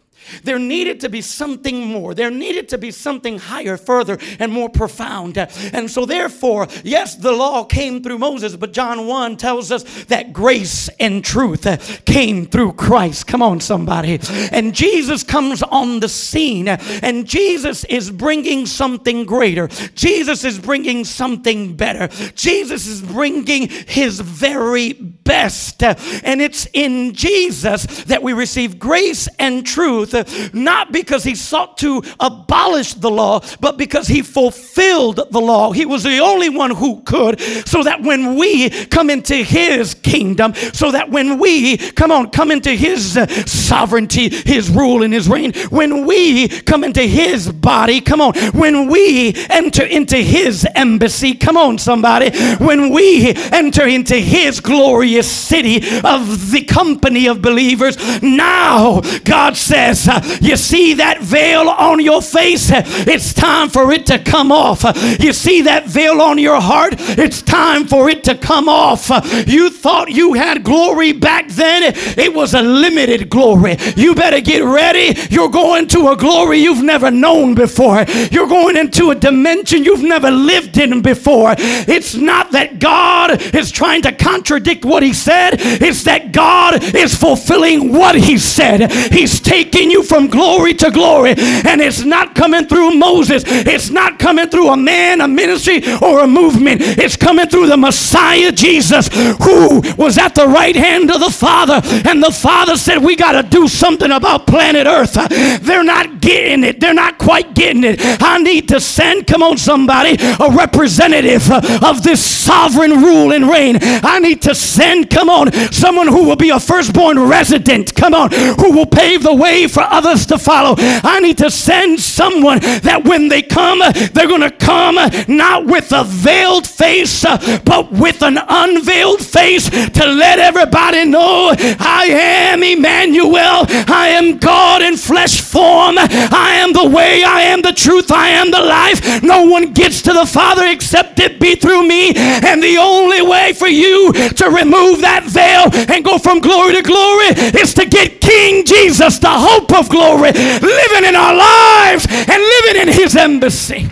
There 0.43 0.59
needed 0.59 0.99
to 1.01 1.09
be 1.09 1.21
something 1.21 1.87
more. 1.87 2.13
There 2.13 2.31
needed 2.31 2.69
to 2.69 2.77
be 2.77 2.91
something 2.91 3.37
higher, 3.37 3.77
further, 3.77 4.17
and 4.39 4.51
more 4.51 4.69
profound. 4.69 5.37
And 5.37 5.89
so, 5.89 6.05
therefore, 6.05 6.67
yes, 6.83 7.15
the 7.15 7.31
law 7.31 7.63
came 7.63 8.01
through 8.01 8.19
Moses, 8.19 8.55
but 8.55 8.73
John 8.73 9.07
1 9.07 9.37
tells 9.37 9.71
us 9.71 9.83
that 10.05 10.33
grace 10.33 10.89
and 10.99 11.23
truth 11.23 11.65
came 12.05 12.45
through 12.45 12.73
Christ. 12.73 13.27
Come 13.27 13.41
on, 13.41 13.59
somebody. 13.59 14.19
And 14.51 14.73
Jesus 14.73 15.23
comes 15.23 15.61
on 15.63 15.99
the 15.99 16.09
scene, 16.09 16.67
and 16.67 17.27
Jesus 17.27 17.83
is 17.85 18.11
bringing 18.11 18.65
something 18.65 19.25
greater. 19.25 19.67
Jesus 19.95 20.43
is 20.43 20.59
bringing 20.59 21.05
something 21.05 21.75
better. 21.75 22.07
Jesus 22.35 22.87
is 22.87 23.01
bringing 23.01 23.67
his 23.69 24.19
very 24.19 24.93
best. 24.93 25.83
And 25.83 26.41
it's 26.41 26.67
in 26.73 27.13
Jesus 27.13 27.85
that 28.05 28.23
we 28.23 28.33
receive 28.33 28.79
grace 28.79 29.27
and 29.39 29.65
truth 29.65 30.14
not 30.53 30.91
because 30.91 31.23
he 31.23 31.35
sought 31.35 31.77
to 31.79 32.03
abolish 32.19 32.93
the 32.93 33.09
law, 33.09 33.41
but 33.59 33.77
because 33.77 34.07
he 34.07 34.21
fulfilled 34.21 35.19
the 35.31 35.41
law. 35.41 35.71
He 35.71 35.85
was 35.85 36.03
the 36.03 36.19
only 36.19 36.49
one 36.49 36.71
who 36.71 37.01
could, 37.01 37.39
so 37.67 37.83
that 37.83 38.01
when 38.01 38.35
we 38.35 38.69
come 38.69 39.09
into 39.09 39.35
his 39.35 39.93
kingdom, 39.93 40.53
so 40.73 40.91
that 40.91 41.09
when 41.09 41.39
we, 41.39 41.77
come 41.77 42.11
on, 42.11 42.29
come 42.29 42.51
into 42.51 42.71
his 42.71 43.17
uh, 43.17 43.27
sovereignty, 43.45 44.29
his 44.29 44.69
rule, 44.69 45.03
and 45.03 45.13
his 45.13 45.27
reign, 45.27 45.53
when 45.69 46.05
we 46.05 46.47
come 46.47 46.83
into 46.83 47.01
his 47.01 47.51
body, 47.51 48.01
come 48.01 48.21
on, 48.21 48.33
when 48.51 48.87
we 48.87 49.33
enter 49.49 49.83
into 49.83 50.17
his 50.17 50.67
embassy, 50.75 51.33
come 51.33 51.57
on, 51.57 51.77
somebody, 51.77 52.35
when 52.57 52.89
we 52.89 53.33
enter 53.51 53.87
into 53.87 54.15
his 54.15 54.59
glorious 54.59 55.29
city 55.29 55.77
of 56.03 56.51
the 56.51 56.63
company 56.67 57.27
of 57.27 57.41
believers, 57.41 57.97
now 58.21 59.01
God 59.23 59.55
says, 59.57 60.04
Uh, 60.07 60.21
you 60.41 60.57
see 60.57 60.95
that 60.95 61.21
veil 61.21 61.69
on 61.69 61.99
your 61.99 62.21
face? 62.21 62.69
It's 62.71 63.33
time 63.33 63.69
for 63.69 63.91
it 63.91 64.05
to 64.07 64.19
come 64.19 64.51
off. 64.51 64.83
You 65.19 65.33
see 65.33 65.61
that 65.61 65.85
veil 65.87 66.21
on 66.21 66.37
your 66.37 66.59
heart? 66.59 66.95
It's 66.97 67.41
time 67.41 67.87
for 67.87 68.09
it 68.09 68.23
to 68.25 68.35
come 68.35 68.69
off. 68.69 69.09
You 69.47 69.69
thought 69.69 70.11
you 70.11 70.33
had 70.33 70.63
glory 70.63 71.13
back 71.13 71.47
then, 71.49 71.93
it 72.17 72.33
was 72.33 72.53
a 72.53 72.61
limited 72.61 73.29
glory. 73.29 73.77
You 73.95 74.15
better 74.15 74.41
get 74.41 74.63
ready. 74.63 75.19
You're 75.29 75.49
going 75.49 75.87
to 75.89 76.09
a 76.09 76.17
glory 76.17 76.59
you've 76.59 76.83
never 76.83 77.11
known 77.11 77.55
before, 77.55 78.03
you're 78.31 78.47
going 78.47 78.77
into 78.77 79.11
a 79.11 79.15
dimension 79.15 79.83
you've 79.83 80.03
never 80.03 80.31
lived 80.31 80.77
in 80.77 81.01
before. 81.01 81.55
It's 81.57 82.15
not 82.15 82.51
that 82.51 82.79
God 82.79 83.41
is 83.55 83.71
trying 83.71 84.01
to 84.03 84.11
contradict 84.11 84.85
what 84.85 85.03
He 85.03 85.13
said, 85.13 85.55
it's 85.59 86.03
that 86.03 86.31
God 86.31 86.83
is 86.95 87.15
fulfilling 87.15 87.91
what 87.93 88.15
He 88.15 88.37
said. 88.37 88.91
He's 89.11 89.39
taking 89.39 89.84
you 89.89 90.03
from 90.03 90.27
glory 90.27 90.73
to 90.75 90.91
glory. 90.91 91.31
And 91.31 91.81
it's 91.81 92.03
not 92.03 92.35
coming 92.35 92.67
through 92.67 92.95
Moses, 92.95 93.43
it's 93.45 93.89
not 93.89 94.19
coming 94.19 94.49
through 94.49 94.69
a 94.69 94.77
man, 94.77 95.21
a 95.21 95.27
ministry, 95.27 95.81
or 96.01 96.21
a 96.21 96.27
movement. 96.27 96.81
It's 96.81 97.15
coming 97.15 97.47
through 97.47 97.67
the 97.67 97.77
Messiah 97.77 98.51
Jesus, 98.51 99.07
who 99.07 99.81
was 99.97 100.17
at 100.17 100.35
the 100.35 100.47
right 100.47 100.75
hand 100.75 101.11
of 101.11 101.19
the 101.19 101.31
Father. 101.31 101.81
And 102.07 102.21
the 102.21 102.31
Father 102.31 102.77
said, 102.77 102.99
We 102.99 103.15
got 103.15 103.41
to 103.41 103.43
do 103.47 103.67
something 103.67 104.11
about 104.11 104.47
planet 104.47 104.87
Earth. 104.87 105.13
They're 105.61 105.83
not 105.83 106.21
getting 106.21 106.63
it, 106.63 106.79
they're 106.79 106.93
not 106.93 107.17
quite 107.17 107.53
getting 107.53 107.83
it. 107.83 107.99
I 108.21 108.37
need 108.39 108.69
to 108.69 108.79
send, 108.79 109.27
come 109.27 109.43
on, 109.43 109.57
somebody, 109.57 110.17
a 110.21 110.49
representative 110.51 111.49
of 111.51 112.03
this 112.03 112.23
sovereign 112.23 113.01
rule 113.01 113.31
and 113.31 113.49
reign. 113.49 113.77
I 113.81 114.19
need 114.19 114.41
to 114.43 114.55
send, 114.55 115.09
come 115.09 115.29
on, 115.29 115.51
someone 115.71 116.07
who 116.07 116.25
will 116.25 116.35
be 116.35 116.49
a 116.49 116.59
firstborn 116.59 117.19
resident, 117.19 117.95
come 117.95 118.13
on, 118.13 118.31
who 118.31 118.71
will 118.71 118.85
pave 118.85 119.23
the 119.23 119.33
way 119.33 119.67
for 119.75 119.83
others 119.83 120.25
to 120.27 120.37
follow. 120.39 120.75
I 120.79 121.19
need 121.19 121.37
to 121.39 121.51
send 121.51 121.99
someone 121.99 122.59
that 122.59 123.03
when 123.03 123.27
they 123.27 123.41
come, 123.41 123.79
they're 124.13 124.27
going 124.27 124.39
to 124.39 124.49
come 124.49 124.95
not 125.27 125.65
with 125.65 125.91
a 125.91 126.05
veiled 126.05 126.65
face, 126.65 127.25
but 127.65 127.91
with 127.91 128.23
an 128.23 128.39
unveiled 128.47 129.19
face 129.19 129.69
to 129.69 130.05
let 130.05 130.39
everybody 130.39 131.03
know 131.03 131.53
I 131.59 132.05
am 132.09 132.63
Emmanuel. 132.63 133.67
I 133.91 134.15
am 134.15 134.37
God 134.37 134.81
in 134.81 134.95
flesh 134.95 135.41
form. 135.41 135.97
I 135.99 136.55
am 136.63 136.71
the 136.71 136.87
way, 136.87 137.23
I 137.25 137.41
am 137.41 137.61
the 137.61 137.73
truth, 137.73 138.11
I 138.11 138.29
am 138.29 138.51
the 138.51 138.61
life. 138.63 139.21
No 139.23 139.43
one 139.43 139.73
gets 139.73 140.01
to 140.03 140.13
the 140.13 140.25
Father 140.25 140.65
except 140.67 141.19
it 141.19 141.37
be 141.37 141.55
through 141.55 141.85
me. 141.85 142.13
And 142.15 142.63
the 142.63 142.77
only 142.77 143.21
way 143.21 143.51
for 143.51 143.67
you 143.67 144.13
to 144.13 144.45
remove 144.49 145.01
that 145.01 145.25
veil 145.25 145.67
and 145.93 146.05
go 146.05 146.17
from 146.17 146.39
glory 146.39 146.75
to 146.75 146.81
glory 146.81 147.27
is 147.59 147.73
to 147.73 147.85
get 147.85 148.21
King 148.21 148.65
Jesus, 148.65 149.19
the 149.19 149.29
hope 149.29 149.64
of 149.73 149.89
glory, 149.89 150.31
living 150.31 151.05
in 151.05 151.15
our 151.15 151.35
lives 151.35 152.07
and 152.09 152.41
living 152.41 152.81
in 152.81 152.93
his 152.93 153.15
embassy. 153.15 153.89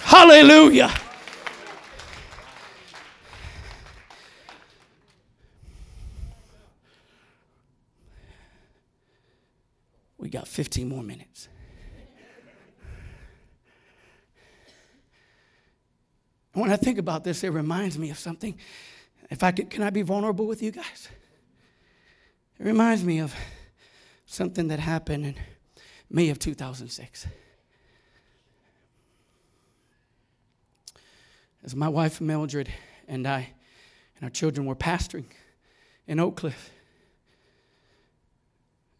Hallelujah. 0.00 0.92
We 10.18 10.30
got 10.30 10.48
15 10.48 10.88
more 10.88 11.02
minutes. 11.02 11.48
When 16.52 16.72
I 16.72 16.76
think 16.76 16.98
about 16.98 17.22
this, 17.22 17.44
it 17.44 17.50
reminds 17.50 17.98
me 17.98 18.10
of 18.10 18.18
something. 18.18 18.58
If 19.30 19.42
I 19.42 19.52
could, 19.52 19.68
can 19.68 19.82
I 19.82 19.90
be 19.90 20.02
vulnerable 20.02 20.46
with 20.46 20.62
you 20.62 20.70
guys? 20.70 21.08
It 22.58 22.64
reminds 22.64 23.04
me 23.04 23.18
of 23.18 23.34
something 24.26 24.68
that 24.68 24.80
happened 24.80 25.24
in 25.24 25.34
May 26.10 26.28
of 26.28 26.38
2006. 26.38 27.26
As 31.64 31.74
my 31.74 31.88
wife 31.88 32.20
Mildred 32.20 32.68
and 33.08 33.26
I 33.26 33.54
and 34.16 34.24
our 34.24 34.30
children 34.30 34.66
were 34.66 34.76
pastoring 34.76 35.24
in 36.06 36.20
Oak 36.20 36.36
Cliff. 36.36 36.70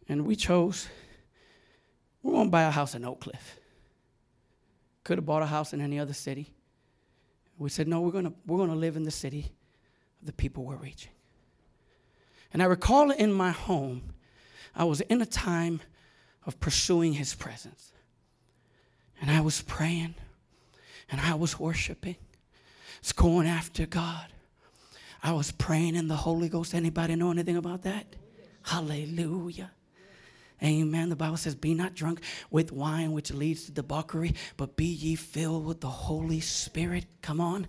And 0.09 0.27
we 0.27 0.37
chose, 0.37 0.89
we 2.23 2.33
won't 2.33 2.51
buy 2.51 2.63
a 2.63 2.71
house 2.71 2.95
in 2.95 3.05
Oak 3.05 3.21
Cliff. 3.21 3.57
Could 5.05 5.19
have 5.19 5.27
bought 5.27 5.43
a 5.43 5.47
house 5.47 5.73
in 5.73 5.81
any 5.81 5.99
other 5.99 6.13
city. 6.13 6.53
We 7.59 7.71
said, 7.71 7.89
no, 7.89 8.01
we're 8.01 8.11
going 8.11 8.25
to, 8.25 8.33
we're 8.47 8.59
going 8.59 8.71
to 8.71 8.77
live 8.77 8.97
in 8.97 9.05
the 9.05 9.11
city 9.11 9.53
of 10.21 10.27
the 10.27 10.33
people 10.33 10.65
we're 10.65 10.77
reaching. 10.77 11.13
And 12.53 12.63
I 12.63 12.67
recall 12.67 13.11
in 13.11 13.33
my 13.33 13.51
home, 13.51 14.15
I 14.77 14.85
was 14.85 15.01
in 15.01 15.23
a 15.23 15.27
time 15.27 15.81
of 16.45 16.61
pursuing 16.61 17.15
his 17.15 17.35
presence. 17.35 17.93
And 19.21 19.31
I 19.31 19.41
was 19.41 19.63
praying 19.63 20.15
and 21.11 21.21
I 21.21 21.35
was 21.35 21.59
worshiping. 21.59 22.17
It's 23.01 23.13
going 23.13 23.47
after 23.47 23.87
God. 23.87 24.27
I 25.23 25.33
was 25.33 25.51
praying 25.51 25.97
in 25.97 26.09
the 26.09 26.17
Holy 26.17 26.49
Ghost. 26.49 26.75
Anybody 26.75 27.17
know 27.17 27.31
anything 27.31 27.57
about 27.57 27.83
that? 27.83 28.07
Hallelujah. 28.63 29.71
Amen. 30.63 31.09
The 31.09 31.17
Bible 31.17 31.37
says, 31.37 31.55
Be 31.55 31.75
not 31.75 31.95
drunk 31.95 32.21
with 32.51 32.73
wine, 32.73 33.13
which 33.13 33.33
leads 33.33 33.67
to 33.67 33.73
debauchery, 33.73 34.35
but 34.57 34.77
be 34.77 34.87
ye 34.87 35.15
filled 35.15 35.67
with 35.67 35.81
the 35.81 35.89
Holy 35.89 36.41
Spirit. 36.41 37.07
Come 37.23 37.41
on. 37.41 37.67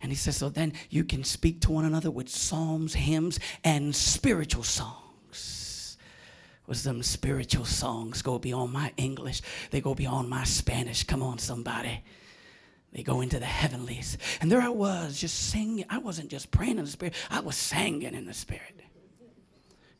And 0.00 0.10
he 0.10 0.16
says, 0.16 0.36
So 0.36 0.48
then 0.48 0.72
you 0.90 1.04
can 1.04 1.24
speak 1.24 1.60
to 1.62 1.72
one 1.72 1.84
another 1.84 2.10
with 2.10 2.28
psalms, 2.28 2.94
hymns, 2.94 3.38
and 3.62 3.94
spiritual 3.94 4.62
songs. 4.62 5.03
Was 6.66 6.82
them 6.82 7.02
spiritual 7.02 7.64
songs 7.64 8.22
go 8.22 8.38
beyond 8.38 8.72
my 8.72 8.92
English? 8.96 9.42
They 9.70 9.80
go 9.80 9.94
beyond 9.94 10.28
my 10.30 10.44
Spanish. 10.44 11.04
Come 11.04 11.22
on, 11.22 11.38
somebody. 11.38 12.02
They 12.92 13.02
go 13.02 13.20
into 13.20 13.38
the 13.38 13.46
heavenlies. 13.46 14.16
And 14.40 14.50
there 14.50 14.62
I 14.62 14.68
was, 14.68 15.20
just 15.20 15.50
singing. 15.50 15.84
I 15.90 15.98
wasn't 15.98 16.30
just 16.30 16.50
praying 16.50 16.78
in 16.78 16.84
the 16.84 16.90
Spirit, 16.90 17.14
I 17.30 17.40
was 17.40 17.56
singing 17.56 18.14
in 18.14 18.24
the 18.24 18.34
Spirit. 18.34 18.80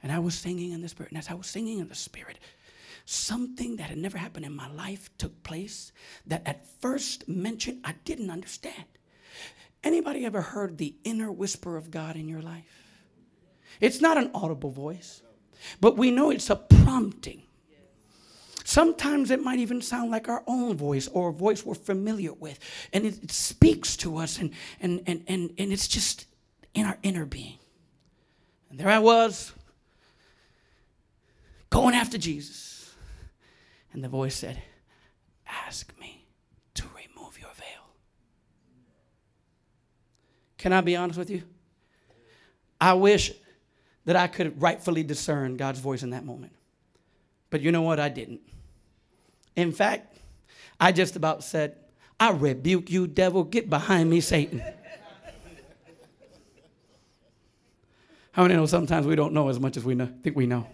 And 0.03 0.13
I 0.13 0.19
was 0.19 0.35
singing 0.35 0.73
in 0.73 0.81
the 0.81 0.89
Spirit. 0.89 1.11
And 1.13 1.19
as 1.19 1.29
I 1.29 1.35
was 1.35 1.47
singing 1.47 1.79
in 1.81 1.89
the 1.89 1.95
Spirit, 1.95 2.39
something 3.05 3.77
that 3.77 3.89
had 3.89 3.99
never 3.99 4.17
happened 4.17 4.47
in 4.47 4.55
my 4.55 4.71
life 4.71 5.11
took 5.19 5.43
place 5.43 5.93
that 6.27 6.43
at 6.47 6.67
first 6.81 7.29
mention 7.29 7.81
I 7.85 7.95
didn't 8.05 8.31
understand. 8.31 8.85
Anybody 9.83 10.25
ever 10.25 10.41
heard 10.41 10.79
the 10.79 10.95
inner 11.05 11.31
whisper 11.31 11.77
of 11.77 11.91
God 11.91 12.17
in 12.17 12.29
your 12.29 12.41
life? 12.41 12.85
It's 13.81 14.01
not 14.01 14.17
an 14.17 14.31
audible 14.35 14.71
voice, 14.71 15.21
but 15.81 15.97
we 15.97 16.11
know 16.11 16.31
it's 16.31 16.51
a 16.51 16.57
prompting. 16.57 17.43
Sometimes 18.65 19.31
it 19.31 19.43
might 19.43 19.59
even 19.59 19.83
sound 19.83 20.11
like 20.11 20.29
our 20.29 20.43
own 20.47 20.75
voice 20.75 21.07
or 21.09 21.29
a 21.29 21.33
voice 21.33 21.67
we're 21.67 21.75
familiar 21.75 22.33
with. 22.33 22.59
And 22.95 23.05
it, 23.05 23.23
it 23.23 23.31
speaks 23.31 23.95
to 23.99 24.17
us, 24.17 24.39
and, 24.39 24.53
and, 24.81 25.03
and, 25.07 25.23
and, 25.29 25.51
and 25.59 25.73
it's 25.73 25.87
just 25.87 26.27
in 26.73 26.87
our 26.87 26.99
inner 27.03 27.27
being. 27.27 27.59
And 28.71 28.81
there 28.81 28.89
I 28.89 28.99
was, 28.99 29.53
going 31.69 31.95
after 31.95 32.17
Jesus. 32.17 32.95
And 33.93 34.03
the 34.03 34.09
voice 34.09 34.35
said, 34.35 34.63
Ask 35.47 35.93
me 36.01 36.27
to 36.75 36.85
remove 36.85 37.39
your 37.39 37.53
veil. 37.55 37.87
Can 40.57 40.73
I 40.73 40.81
be 40.81 40.97
honest 40.97 41.19
with 41.19 41.31
you? 41.31 41.43
I 42.81 42.95
wish 42.95 43.33
that 44.05 44.17
I 44.17 44.27
could 44.27 44.61
rightfully 44.61 45.03
discern 45.03 45.57
God's 45.57 45.81
voice 45.81 46.03
in 46.03 46.11
that 46.11 46.25
moment. 46.25 46.53
But 47.51 47.61
you 47.61 47.73
know 47.73 47.83
what? 47.83 48.01
I 48.01 48.09
didn't. 48.09 48.41
In 49.57 49.73
fact, 49.73 50.19
I 50.79 50.93
just 50.93 51.17
about 51.17 51.45
said, 51.45 51.77
I 52.19 52.31
rebuke 52.31 52.91
you, 52.91 53.07
devil. 53.07 53.45
Get 53.45 53.71
behind 53.71 54.11
me, 54.11 54.21
Satan. 54.21 54.63
How 58.33 58.43
many 58.43 58.55
know 58.55 58.67
sometimes 58.67 59.07
we 59.07 59.15
don't 59.15 59.33
know 59.33 59.49
as 59.49 59.61
much 59.61 59.77
as 59.77 59.85
we 59.85 59.95
know, 59.95 60.09
think 60.23 60.35
we 60.37 60.47
know? 60.47 60.67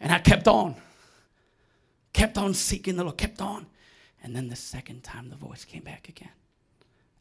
And 0.00 0.12
I 0.12 0.20
kept 0.20 0.46
on, 0.46 0.76
kept 2.12 2.38
on 2.38 2.54
seeking 2.54 2.96
the 2.96 3.02
Lord, 3.02 3.16
kept 3.16 3.40
on. 3.40 3.66
And 4.22 4.36
then 4.36 4.48
the 4.48 4.56
second 4.56 5.02
time 5.02 5.28
the 5.28 5.36
voice 5.36 5.64
came 5.64 5.82
back 5.82 6.08
again 6.08 6.30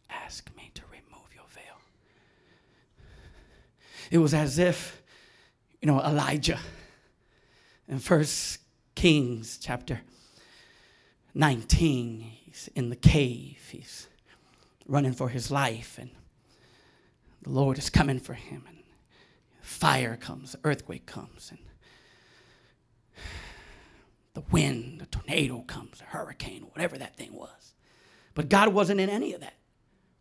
Ask 0.10 0.50
me 0.56 0.70
to 0.76 0.84
remove 0.92 1.34
your 1.34 1.46
veil. 1.50 1.80
It 4.12 4.20
was 4.20 4.34
as 4.34 4.60
if, 4.60 5.02
you 5.82 5.88
know, 5.88 6.00
Elijah 6.00 6.60
in 7.88 8.00
First 8.00 8.60
Kings 8.94 9.58
chapter 9.58 10.02
19, 11.34 12.22
he's 12.22 12.70
in 12.76 12.90
the 12.90 12.96
cave, 12.96 13.68
he's 13.72 14.08
running 14.88 15.14
for 15.14 15.30
his 15.30 15.52
life, 15.52 15.98
and 16.00 16.12
the 17.42 17.50
Lord 17.50 17.78
is 17.78 17.90
coming 17.90 18.20
for 18.20 18.34
him. 18.34 18.64
And 18.68 18.78
fire 19.62 20.16
comes, 20.16 20.56
earthquake 20.64 21.06
comes, 21.06 21.52
and 21.52 21.60
the 24.34 24.44
wind, 24.52 25.02
the 25.02 25.06
tornado 25.08 25.62
comes, 25.62 26.02
a 26.02 26.06
hurricane, 26.06 26.68
whatever 26.74 26.98
that 26.98 27.16
thing 27.16 27.34
was. 27.34 27.74
But 28.34 28.50
God 28.50 28.74
wasn't 28.74 29.00
in 29.00 29.10
any 29.10 29.34
of 29.34 29.42
that. 29.42 29.56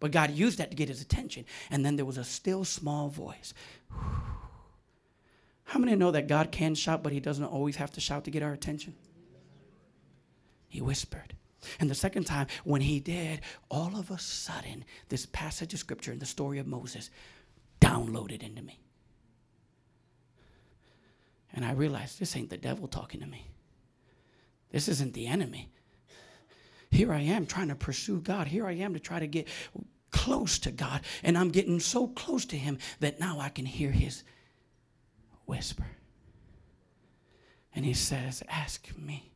But 0.05 0.12
God 0.12 0.33
used 0.33 0.59
that 0.59 0.71
to 0.71 0.77
get 0.77 0.90
his 0.90 1.01
attention. 1.01 1.47
And 1.71 1.83
then 1.83 1.97
there 1.97 2.05
was 2.05 2.19
a 2.19 2.25
still 2.25 2.62
small 2.67 3.09
voice. 3.09 3.55
How 5.64 5.79
many 5.79 5.97
know 5.97 6.11
that 6.11 6.29
God 6.29 6.53
can 6.53 6.75
shout, 6.75 7.03
but 7.03 7.11
he 7.11 7.21
doesn't 7.21 7.47
always 7.47 7.77
have 7.77 7.90
to 7.93 8.03
shout 8.03 8.25
to 8.25 8.31
get 8.31 8.43
our 8.43 8.53
attention? 8.53 8.95
He 10.69 10.83
whispered. 10.83 11.33
And 11.81 11.88
the 11.88 11.95
second 11.95 12.25
time, 12.25 12.49
when 12.64 12.83
he 12.83 13.01
did, 13.01 13.40
all 13.71 13.97
of 13.99 14.11
a 14.11 14.19
sudden, 14.19 14.85
this 15.09 15.25
passage 15.25 15.73
of 15.73 15.81
scripture 15.81 16.12
in 16.12 16.19
the 16.19 16.27
story 16.27 16.59
of 16.59 16.67
Moses 16.67 17.09
downloaded 17.81 18.43
into 18.43 18.61
me. 18.61 18.79
And 21.55 21.64
I 21.64 21.73
realized 21.73 22.21
this 22.21 22.37
ain't 22.37 22.51
the 22.51 22.59
devil 22.59 22.88
talking 22.88 23.21
to 23.21 23.27
me. 23.27 23.47
This 24.71 24.87
isn't 24.87 25.14
the 25.14 25.29
enemy. 25.29 25.71
Here 26.90 27.11
I 27.11 27.23
am 27.23 27.47
trying 27.47 27.69
to 27.69 27.75
pursue 27.75 28.21
God. 28.21 28.47
Here 28.47 28.67
I 28.67 28.73
am 28.73 28.93
to 28.93 29.01
try 29.01 29.19
to 29.19 29.27
get 29.27 29.49
close 30.24 30.58
to 30.58 30.70
God. 30.70 31.02
And 31.22 31.37
I'm 31.37 31.50
getting 31.50 31.80
so 31.80 32.06
close 32.06 32.46
to 32.46 32.56
Him 32.56 32.78
that 33.00 33.20
now 33.20 33.40
I 33.40 33.50
can 33.50 33.66
hear 33.66 33.90
His 33.90 34.24
whisper. 35.44 35.84
And 37.74 37.84
He 37.84 37.92
says, 37.92 38.42
Ask 38.48 38.88
me 38.96 39.30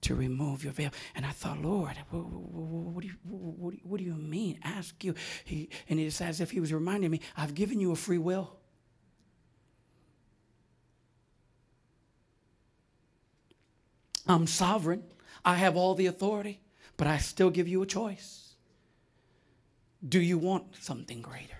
to 0.00 0.14
remove 0.14 0.64
your 0.64 0.72
veil. 0.72 0.90
And 1.14 1.26
I 1.26 1.32
thought, 1.32 1.60
Lord, 1.60 1.98
what, 2.08 2.22
what, 2.22 3.02
do, 3.02 3.08
you, 3.08 3.14
what, 3.24 3.74
what 3.82 3.98
do 3.98 4.04
you 4.04 4.14
mean? 4.14 4.58
Ask 4.64 5.04
you. 5.04 5.14
He, 5.44 5.68
and 5.90 6.00
it's 6.00 6.22
as 6.22 6.40
if 6.40 6.50
He 6.50 6.60
was 6.60 6.72
reminding 6.72 7.10
me, 7.10 7.20
I've 7.36 7.54
given 7.54 7.78
you 7.78 7.92
a 7.92 7.96
free 7.96 8.16
will. 8.16 8.56
I'm 14.26 14.46
sovereign. 14.46 15.02
I 15.44 15.56
have 15.56 15.76
all 15.76 15.94
the 15.94 16.06
authority, 16.06 16.60
but 16.96 17.06
I 17.06 17.18
still 17.18 17.50
give 17.50 17.68
you 17.68 17.82
a 17.82 17.86
choice. 17.86 18.39
Do 20.06 20.20
you 20.20 20.38
want 20.38 20.76
something 20.80 21.20
greater? 21.22 21.58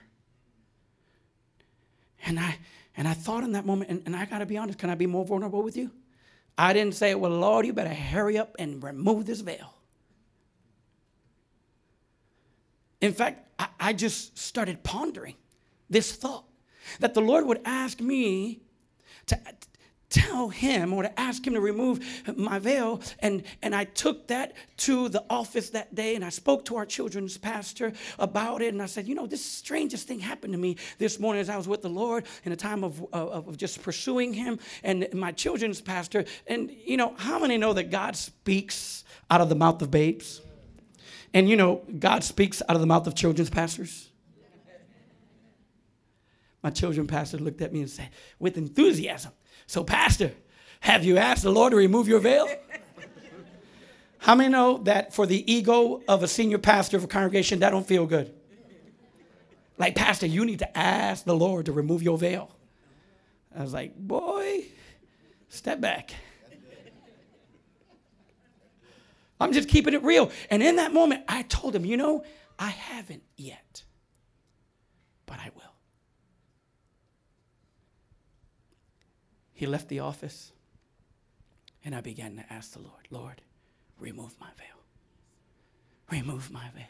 And 2.24 2.38
I 2.38 2.58
and 2.96 3.06
I 3.08 3.14
thought 3.14 3.44
in 3.44 3.52
that 3.52 3.64
moment, 3.64 3.90
and, 3.90 4.02
and 4.06 4.16
I 4.16 4.24
gotta 4.24 4.46
be 4.46 4.58
honest, 4.58 4.78
can 4.78 4.90
I 4.90 4.94
be 4.94 5.06
more 5.06 5.24
vulnerable 5.24 5.62
with 5.62 5.76
you? 5.76 5.90
I 6.58 6.72
didn't 6.72 6.94
say, 6.94 7.14
Well, 7.14 7.30
Lord, 7.30 7.66
you 7.66 7.72
better 7.72 7.94
hurry 7.94 8.36
up 8.38 8.56
and 8.58 8.82
remove 8.82 9.26
this 9.26 9.40
veil. 9.40 9.74
In 13.00 13.12
fact, 13.12 13.48
I, 13.58 13.68
I 13.78 13.92
just 13.92 14.36
started 14.38 14.82
pondering 14.82 15.34
this 15.88 16.12
thought 16.12 16.44
that 16.98 17.14
the 17.14 17.20
Lord 17.20 17.46
would 17.46 17.60
ask 17.64 18.00
me 18.00 18.60
to 19.26 19.38
tell 20.10 20.48
him 20.48 20.92
or 20.92 21.04
to 21.04 21.20
ask 21.20 21.46
him 21.46 21.54
to 21.54 21.60
remove 21.60 22.00
my 22.36 22.58
veil. 22.58 23.00
And, 23.20 23.44
and 23.62 23.74
I 23.74 23.84
took 23.84 24.26
that 24.28 24.52
to 24.78 25.08
the 25.08 25.24
office 25.30 25.70
that 25.70 25.94
day 25.94 26.16
and 26.16 26.24
I 26.24 26.28
spoke 26.28 26.64
to 26.66 26.76
our 26.76 26.84
children's 26.84 27.38
pastor 27.38 27.92
about 28.18 28.60
it. 28.60 28.74
And 28.74 28.82
I 28.82 28.86
said, 28.86 29.06
You 29.06 29.14
know, 29.14 29.26
this 29.26 29.44
strangest 29.44 30.06
thing 30.06 30.20
happened 30.20 30.52
to 30.52 30.58
me 30.58 30.76
this 30.98 31.18
morning 31.18 31.40
as 31.40 31.48
I 31.48 31.56
was 31.56 31.68
with 31.68 31.82
the 31.82 31.88
Lord 31.88 32.26
in 32.44 32.52
a 32.52 32.56
time 32.56 32.84
of, 32.84 33.00
of, 33.12 33.48
of 33.48 33.56
just 33.56 33.82
pursuing 33.82 34.34
him 34.34 34.58
and 34.82 35.08
my 35.14 35.32
children's 35.32 35.80
pastor. 35.80 36.24
And, 36.46 36.70
you 36.84 36.96
know, 36.96 37.14
how 37.16 37.38
many 37.38 37.56
know 37.56 37.72
that 37.72 37.90
God 37.90 38.16
speaks 38.16 39.04
out 39.30 39.40
of 39.40 39.48
the 39.48 39.54
mouth 39.54 39.80
of 39.80 39.90
babes? 39.90 40.40
And, 41.32 41.48
you 41.48 41.56
know, 41.56 41.82
God 41.98 42.24
speaks 42.24 42.60
out 42.68 42.74
of 42.74 42.80
the 42.80 42.88
mouth 42.88 43.06
of 43.06 43.14
children's 43.14 43.50
pastors 43.50 44.10
my 46.62 46.70
children 46.70 47.06
pastor 47.06 47.38
looked 47.38 47.62
at 47.62 47.72
me 47.72 47.80
and 47.80 47.90
said, 47.90 48.10
with 48.38 48.58
enthusiasm, 48.58 49.32
So, 49.70 49.84
Pastor, 49.84 50.32
have 50.80 51.04
you 51.04 51.16
asked 51.16 51.44
the 51.44 51.52
Lord 51.52 51.70
to 51.70 51.76
remove 51.76 52.08
your 52.08 52.18
veil? 52.18 52.48
How 54.18 54.34
many 54.34 54.48
know 54.48 54.78
that 54.78 55.14
for 55.14 55.26
the 55.26 55.48
ego 55.50 56.02
of 56.08 56.24
a 56.24 56.26
senior 56.26 56.58
pastor 56.58 56.96
of 56.96 57.04
a 57.04 57.06
congregation, 57.06 57.60
that 57.60 57.70
don't 57.70 57.86
feel 57.86 58.04
good? 58.04 58.34
Like, 59.78 59.94
Pastor, 59.94 60.26
you 60.26 60.44
need 60.44 60.58
to 60.58 60.76
ask 60.76 61.24
the 61.24 61.36
Lord 61.36 61.66
to 61.66 61.72
remove 61.72 62.02
your 62.02 62.18
veil. 62.18 62.50
I 63.56 63.62
was 63.62 63.72
like, 63.72 63.94
boy, 63.94 64.64
step 65.50 65.80
back. 65.80 66.14
I'm 69.38 69.52
just 69.52 69.68
keeping 69.68 69.94
it 69.94 70.02
real. 70.02 70.32
And 70.50 70.64
in 70.64 70.76
that 70.76 70.92
moment, 70.92 71.22
I 71.28 71.42
told 71.42 71.76
him, 71.76 71.84
you 71.84 71.96
know, 71.96 72.24
I 72.58 72.70
haven't 72.70 73.22
yet, 73.36 73.84
but 75.26 75.38
I 75.38 75.52
will. 75.54 75.69
He 79.60 79.66
left 79.66 79.88
the 79.88 80.00
office, 80.00 80.52
and 81.84 81.94
I 81.94 82.00
began 82.00 82.34
to 82.36 82.50
ask 82.50 82.72
the 82.72 82.78
Lord, 82.78 83.08
Lord, 83.10 83.42
remove 83.98 84.34
my 84.40 84.46
veil. 84.56 86.18
Remove 86.18 86.50
my 86.50 86.64
veil. 86.74 86.86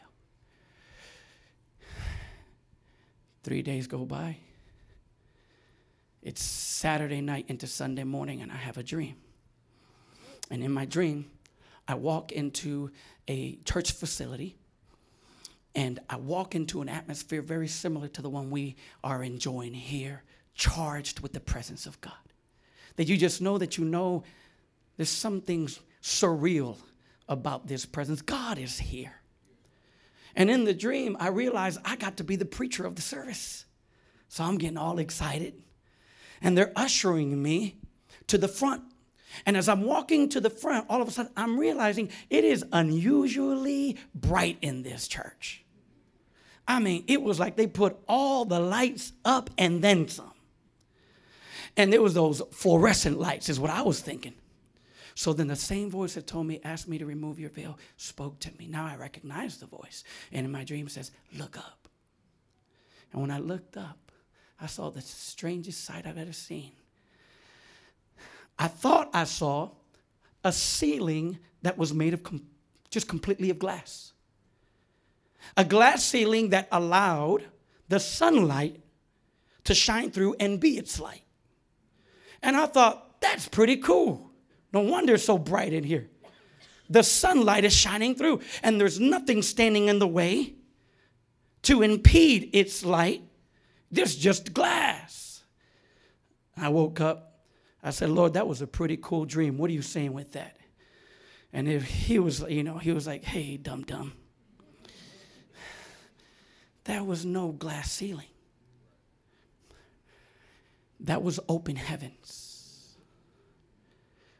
Three 3.43 3.61
days 3.61 3.87
go 3.87 4.05
by. 4.05 4.37
It's 6.21 6.41
Saturday 6.41 7.19
night 7.19 7.43
into 7.49 7.67
Sunday 7.67 8.05
morning, 8.05 8.41
and 8.41 8.49
I 8.49 8.55
have 8.55 8.77
a 8.77 8.83
dream. 8.83 9.17
And 10.49 10.63
in 10.63 10.71
my 10.71 10.85
dream, 10.85 11.29
I 11.89 11.95
walk 11.95 12.31
into 12.31 12.89
a 13.27 13.57
church 13.65 13.91
facility 13.91 14.55
and 15.75 15.99
I 16.09 16.15
walk 16.15 16.55
into 16.55 16.81
an 16.81 16.87
atmosphere 16.87 17.41
very 17.41 17.67
similar 17.67 18.07
to 18.07 18.21
the 18.21 18.29
one 18.29 18.49
we 18.49 18.77
are 19.03 19.23
enjoying 19.23 19.73
here, 19.73 20.23
charged 20.55 21.19
with 21.19 21.33
the 21.33 21.41
presence 21.41 21.85
of 21.85 21.99
God 21.99 22.13
that 22.95 23.07
you 23.07 23.17
just 23.17 23.41
know 23.41 23.57
that 23.57 23.77
you 23.77 23.85
know 23.85 24.23
there's 24.97 25.09
something 25.09 25.69
surreal 26.01 26.77
about 27.27 27.67
this 27.67 27.85
presence. 27.85 28.21
God 28.21 28.57
is 28.57 28.77
here. 28.77 29.13
And 30.35 30.49
in 30.49 30.63
the 30.63 30.73
dream, 30.73 31.17
I 31.19 31.29
realized 31.29 31.79
I 31.83 31.95
got 31.95 32.17
to 32.17 32.23
be 32.23 32.35
the 32.35 32.45
preacher 32.45 32.85
of 32.85 32.95
the 32.95 33.01
service. 33.01 33.65
So 34.27 34.43
I'm 34.43 34.57
getting 34.57 34.77
all 34.77 34.99
excited. 34.99 35.61
And 36.41 36.57
they're 36.57 36.71
ushering 36.75 37.41
me 37.41 37.77
to 38.27 38.37
the 38.37 38.47
front. 38.47 38.83
And 39.45 39.55
as 39.55 39.69
I'm 39.69 39.83
walking 39.83 40.29
to 40.29 40.41
the 40.41 40.49
front, 40.49 40.85
all 40.89 41.01
of 41.01 41.07
a 41.07 41.11
sudden 41.11 41.31
I'm 41.35 41.59
realizing 41.59 42.09
it 42.29 42.43
is 42.43 42.65
unusually 42.71 43.97
bright 44.13 44.57
in 44.61 44.83
this 44.83 45.07
church. 45.07 45.63
I 46.67 46.79
mean, 46.79 47.03
it 47.07 47.21
was 47.21 47.39
like 47.39 47.55
they 47.55 47.67
put 47.67 47.97
all 48.07 48.45
the 48.45 48.59
lights 48.59 49.13
up 49.25 49.49
and 49.57 49.81
then 49.81 50.07
some. 50.07 50.31
And 51.77 51.91
there 51.91 52.01
was 52.01 52.13
those 52.13 52.41
fluorescent 52.51 53.19
lights, 53.19 53.49
is 53.49 53.59
what 53.59 53.71
I 53.71 53.81
was 53.81 54.01
thinking. 54.01 54.33
So 55.15 55.33
then 55.33 55.47
the 55.47 55.55
same 55.55 55.89
voice 55.89 56.13
that 56.15 56.27
told 56.27 56.47
me, 56.47 56.61
asked 56.63 56.87
me 56.87 56.97
to 56.97 57.05
remove 57.05 57.39
your 57.39 57.49
veil, 57.49 57.77
spoke 57.97 58.39
to 58.39 58.51
me. 58.57 58.67
Now 58.67 58.85
I 58.85 58.95
recognize 58.95 59.57
the 59.57 59.65
voice. 59.65 60.03
And 60.31 60.45
in 60.45 60.51
my 60.51 60.63
dream 60.63 60.87
it 60.87 60.91
says, 60.91 61.11
look 61.37 61.57
up. 61.57 61.87
And 63.11 63.21
when 63.21 63.31
I 63.31 63.39
looked 63.39 63.77
up, 63.77 64.11
I 64.59 64.67
saw 64.67 64.89
the 64.89 65.01
strangest 65.01 65.83
sight 65.83 66.05
I've 66.05 66.17
ever 66.17 66.33
seen. 66.33 66.71
I 68.57 68.67
thought 68.67 69.09
I 69.13 69.23
saw 69.23 69.71
a 70.43 70.51
ceiling 70.51 71.39
that 71.61 71.77
was 71.77 71.93
made 71.93 72.13
of 72.13 72.23
com- 72.23 72.45
just 72.89 73.07
completely 73.07 73.49
of 73.49 73.59
glass. 73.59 74.13
A 75.57 75.65
glass 75.65 76.03
ceiling 76.03 76.49
that 76.49 76.67
allowed 76.71 77.45
the 77.89 77.99
sunlight 77.99 78.79
to 79.63 79.73
shine 79.73 80.11
through 80.11 80.35
and 80.39 80.59
be 80.59 80.77
its 80.77 80.99
light. 80.99 81.20
And 82.43 82.55
I 82.55 82.65
thought, 82.65 83.21
that's 83.21 83.47
pretty 83.47 83.77
cool. 83.77 84.31
No 84.73 84.81
wonder 84.81 85.13
it's 85.13 85.25
so 85.25 85.37
bright 85.37 85.73
in 85.73 85.83
here. 85.83 86.09
The 86.89 87.03
sunlight 87.03 87.63
is 87.63 87.73
shining 87.73 88.15
through, 88.15 88.41
and 88.63 88.79
there's 88.79 88.99
nothing 88.99 89.41
standing 89.41 89.87
in 89.87 89.99
the 89.99 90.07
way 90.07 90.55
to 91.63 91.81
impede 91.81 92.49
its 92.53 92.83
light. 92.83 93.23
There's 93.91 94.15
just 94.15 94.53
glass. 94.53 95.43
I 96.57 96.69
woke 96.69 96.99
up. 96.99 97.45
I 97.83 97.91
said, 97.91 98.09
Lord, 98.09 98.33
that 98.33 98.47
was 98.47 98.61
a 98.61 98.67
pretty 98.67 98.97
cool 98.97 99.25
dream. 99.25 99.57
What 99.57 99.69
are 99.69 99.73
you 99.73 99.81
saying 99.81 100.13
with 100.13 100.33
that? 100.33 100.57
And 101.53 101.67
if 101.67 101.83
he 101.83 102.19
was, 102.19 102.41
you 102.41 102.63
know, 102.63 102.77
he 102.77 102.91
was 102.91 103.07
like, 103.07 103.23
hey, 103.23 103.57
dum 103.57 103.83
dum. 103.83 104.13
There 106.85 107.03
was 107.03 107.25
no 107.25 107.51
glass 107.51 107.91
ceiling 107.91 108.27
that 111.01 111.23
was 111.23 111.39
open 111.49 111.75
heavens. 111.75 112.97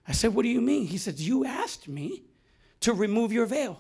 I 0.08 0.14
said, 0.14 0.34
What 0.34 0.44
do 0.44 0.50
you 0.50 0.62
mean? 0.62 0.88
He 0.88 0.98
said, 0.98 1.20
You 1.20 1.46
asked 1.46 1.88
me 1.88 2.24
to 2.82 2.94
remove 2.94 3.32
your 3.32 3.46
veil. 3.46 3.80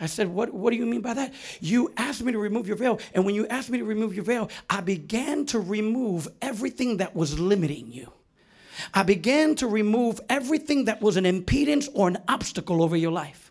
I 0.00 0.06
said, 0.06 0.28
what, 0.28 0.54
what 0.54 0.70
do 0.70 0.76
you 0.76 0.86
mean 0.86 1.00
by 1.00 1.14
that? 1.14 1.34
You 1.60 1.92
asked 1.96 2.22
me 2.22 2.30
to 2.32 2.38
remove 2.38 2.68
your 2.68 2.76
veil. 2.76 3.00
And 3.14 3.24
when 3.24 3.34
you 3.34 3.46
asked 3.48 3.68
me 3.68 3.78
to 3.78 3.84
remove 3.84 4.14
your 4.14 4.24
veil, 4.24 4.48
I 4.70 4.80
began 4.80 5.44
to 5.46 5.58
remove 5.58 6.28
everything 6.40 6.98
that 6.98 7.16
was 7.16 7.38
limiting 7.38 7.90
you. 7.90 8.12
I 8.94 9.02
began 9.02 9.56
to 9.56 9.66
remove 9.66 10.20
everything 10.28 10.84
that 10.84 11.02
was 11.02 11.16
an 11.16 11.24
impedance 11.24 11.88
or 11.94 12.06
an 12.06 12.18
obstacle 12.28 12.80
over 12.80 12.96
your 12.96 13.10
life. 13.10 13.47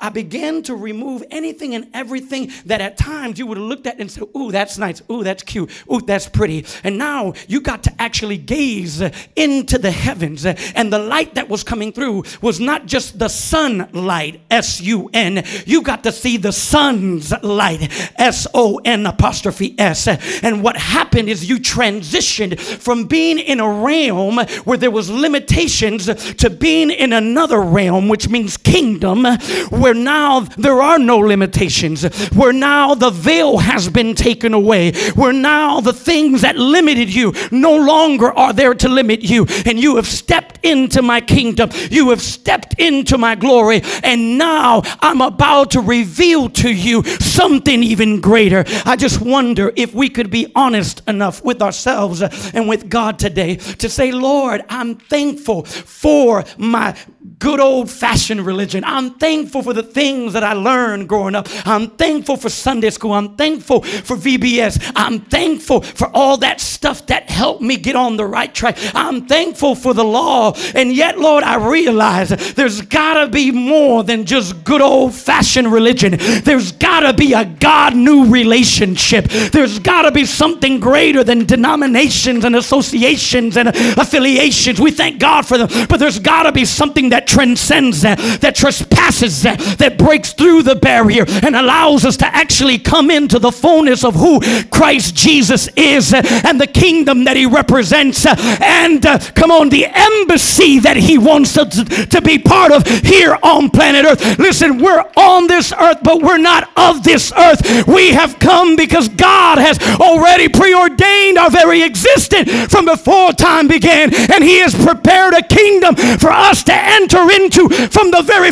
I 0.00 0.08
began 0.08 0.62
to 0.64 0.74
remove 0.74 1.24
anything 1.30 1.74
and 1.74 1.88
everything 1.94 2.52
that 2.66 2.80
at 2.80 2.96
times 2.96 3.38
you 3.38 3.46
would 3.46 3.58
have 3.58 3.66
looked 3.66 3.86
at 3.86 3.98
and 3.98 4.10
said, 4.10 4.24
Ooh, 4.36 4.50
that's 4.50 4.78
nice. 4.78 5.02
Ooh, 5.10 5.24
that's 5.24 5.42
cute. 5.42 5.70
Ooh, 5.92 6.00
that's 6.00 6.28
pretty. 6.28 6.66
And 6.84 6.98
now 6.98 7.34
you 7.48 7.60
got 7.60 7.82
to 7.84 8.02
actually 8.02 8.38
gaze 8.38 9.02
into 9.36 9.78
the 9.78 9.90
heavens. 9.90 10.46
And 10.46 10.92
the 10.92 10.98
light 10.98 11.34
that 11.34 11.48
was 11.48 11.62
coming 11.62 11.92
through 11.92 12.24
was 12.40 12.60
not 12.60 12.86
just 12.86 13.18
the 13.18 13.28
sunlight, 13.28 14.40
S 14.50 14.80
U 14.80 15.10
N. 15.12 15.44
You 15.66 15.82
got 15.82 16.04
to 16.04 16.12
see 16.12 16.36
the 16.36 16.52
sun's 16.52 17.32
light, 17.42 17.90
S 18.18 18.46
O 18.54 18.80
N 18.84 19.06
apostrophe 19.06 19.74
S. 19.78 20.08
And 20.42 20.62
what 20.62 20.76
happened 20.76 21.28
is 21.28 21.48
you 21.48 21.58
transitioned 21.58 22.58
from 22.60 23.04
being 23.04 23.38
in 23.38 23.60
a 23.60 23.68
realm 23.68 24.38
where 24.64 24.78
there 24.78 24.90
was 24.90 25.10
limitations 25.10 26.06
to 26.34 26.50
being 26.50 26.90
in 26.90 27.12
another 27.12 27.60
realm, 27.60 28.08
which 28.08 28.28
means 28.28 28.56
kingdom, 28.56 29.26
where 29.68 29.94
now 29.94 30.40
there 30.40 30.80
are 30.80 30.98
no 30.98 31.18
limitations, 31.18 32.04
where 32.30 32.52
now 32.52 32.94
the 32.94 33.10
veil 33.10 33.58
has 33.58 33.88
been 33.88 34.14
taken 34.14 34.54
away, 34.54 34.92
where 35.14 35.32
now 35.32 35.80
the 35.80 35.92
things 35.92 36.42
that 36.42 36.56
limited 36.56 37.12
you 37.12 37.32
no 37.50 37.76
longer 37.76 38.30
are 38.32 38.52
there 38.52 38.74
to 38.74 38.88
limit 38.88 39.22
you, 39.22 39.46
and 39.66 39.78
you 39.78 39.96
have 39.96 40.06
stepped 40.06 40.58
into 40.64 41.02
my 41.02 41.20
kingdom, 41.20 41.70
you 41.90 42.10
have 42.10 42.22
stepped 42.22 42.74
into 42.78 43.18
my 43.18 43.34
glory, 43.34 43.82
and 44.02 44.38
now 44.38 44.82
I'm 45.00 45.20
about 45.20 45.72
to 45.72 45.80
reveal 45.80 46.48
to 46.50 46.70
you 46.70 47.02
something 47.04 47.82
even 47.82 48.20
greater. 48.20 48.64
I 48.84 48.96
just 48.96 49.20
wonder 49.20 49.72
if 49.76 49.94
we 49.94 50.08
could 50.08 50.30
be 50.30 50.52
honest 50.54 51.02
enough 51.08 51.42
with 51.44 51.62
ourselves 51.62 52.22
and 52.22 52.68
with 52.68 52.88
God 52.88 53.18
today 53.18 53.56
to 53.56 53.88
say, 53.88 54.12
Lord, 54.12 54.62
I'm 54.68 54.96
thankful 54.96 55.64
for 55.64 56.44
my 56.58 56.96
good 57.38 57.60
old 57.60 57.90
fashioned 57.90 58.44
religion. 58.44 58.84
I'm 58.84 59.14
thankful 59.14 59.49
for 59.50 59.72
the 59.72 59.82
things 59.82 60.32
that 60.32 60.42
I 60.44 60.52
learned 60.52 61.08
growing 61.08 61.34
up. 61.34 61.48
I'm 61.66 61.90
thankful 61.90 62.36
for 62.36 62.48
Sunday 62.48 62.90
school. 62.90 63.12
I'm 63.12 63.36
thankful 63.36 63.82
for 63.82 64.16
VBS. 64.16 64.92
I'm 64.94 65.20
thankful 65.20 65.80
for 65.82 66.08
all 66.14 66.36
that 66.38 66.60
stuff 66.60 67.06
that 67.06 67.28
helped 67.28 67.62
me 67.62 67.76
get 67.76 67.96
on 67.96 68.16
the 68.16 68.26
right 68.26 68.54
track. 68.54 68.78
I'm 68.94 69.26
thankful 69.26 69.74
for 69.74 69.94
the 69.94 70.04
law. 70.04 70.54
And 70.74 70.92
yet, 70.92 71.18
Lord, 71.18 71.44
I 71.44 71.56
realize 71.70 72.30
there's 72.54 72.80
got 72.82 73.24
to 73.24 73.30
be 73.30 73.50
more 73.50 74.04
than 74.04 74.24
just 74.24 74.64
good 74.64 74.80
old 74.80 75.14
fashioned 75.14 75.72
religion. 75.72 76.16
There's 76.44 76.72
got 76.72 77.00
to 77.00 77.12
be 77.12 77.32
a 77.32 77.44
God 77.44 77.96
new 77.96 78.26
relationship. 78.30 79.24
There's 79.26 79.78
got 79.78 80.02
to 80.02 80.12
be 80.12 80.24
something 80.24 80.80
greater 80.80 81.24
than 81.24 81.46
denominations 81.46 82.44
and 82.44 82.56
associations 82.56 83.56
and 83.56 83.68
affiliations. 83.68 84.80
We 84.80 84.90
thank 84.90 85.20
God 85.20 85.46
for 85.46 85.58
them. 85.58 85.68
But 85.88 85.98
there's 85.98 86.18
got 86.18 86.44
to 86.44 86.52
be 86.52 86.64
something 86.64 87.10
that 87.10 87.26
transcends 87.26 88.02
that, 88.02 88.18
that 88.40 88.54
trespasses 88.54 89.29
that, 89.42 89.58
that 89.78 89.98
breaks 89.98 90.32
through 90.32 90.62
the 90.62 90.74
barrier 90.74 91.24
and 91.28 91.56
allows 91.56 92.04
us 92.04 92.16
to 92.18 92.26
actually 92.26 92.78
come 92.78 93.10
into 93.10 93.38
the 93.38 93.52
fullness 93.52 94.04
of 94.04 94.14
who 94.14 94.40
Christ 94.66 95.14
Jesus 95.14 95.68
is 95.76 96.12
and 96.14 96.60
the 96.60 96.66
kingdom 96.66 97.24
that 97.24 97.36
he 97.36 97.46
represents 97.46 98.26
and 98.26 99.04
uh, 99.06 99.18
come 99.34 99.50
on, 99.50 99.68
the 99.68 99.86
embassy 99.86 100.78
that 100.80 100.96
he 100.96 101.18
wants 101.18 101.56
us 101.56 101.76
to, 101.76 102.06
to 102.06 102.20
be 102.20 102.38
part 102.38 102.72
of 102.72 102.86
here 102.86 103.36
on 103.42 103.70
planet 103.70 104.04
Earth. 104.04 104.38
Listen, 104.38 104.78
we're 104.78 105.04
on 105.16 105.46
this 105.46 105.72
earth, 105.72 105.98
but 106.02 106.22
we're 106.22 106.38
not 106.38 106.70
of 106.76 107.02
this 107.02 107.32
earth. 107.32 107.86
We 107.86 108.10
have 108.12 108.38
come 108.38 108.76
because 108.76 109.08
God 109.08 109.58
has 109.58 109.78
already 110.00 110.48
preordained 110.48 111.38
our 111.38 111.50
very 111.50 111.82
existence 111.82 112.50
from 112.72 112.86
before 112.86 113.32
time 113.32 113.68
began, 113.68 114.14
and 114.14 114.42
he 114.44 114.58
has 114.60 114.74
prepared 114.74 115.34
a 115.34 115.42
kingdom 115.42 115.96
for 115.96 116.30
us 116.30 116.62
to 116.64 116.74
enter 116.74 117.30
into 117.30 117.68
from 117.88 118.10
the 118.10 118.22
very 118.22 118.50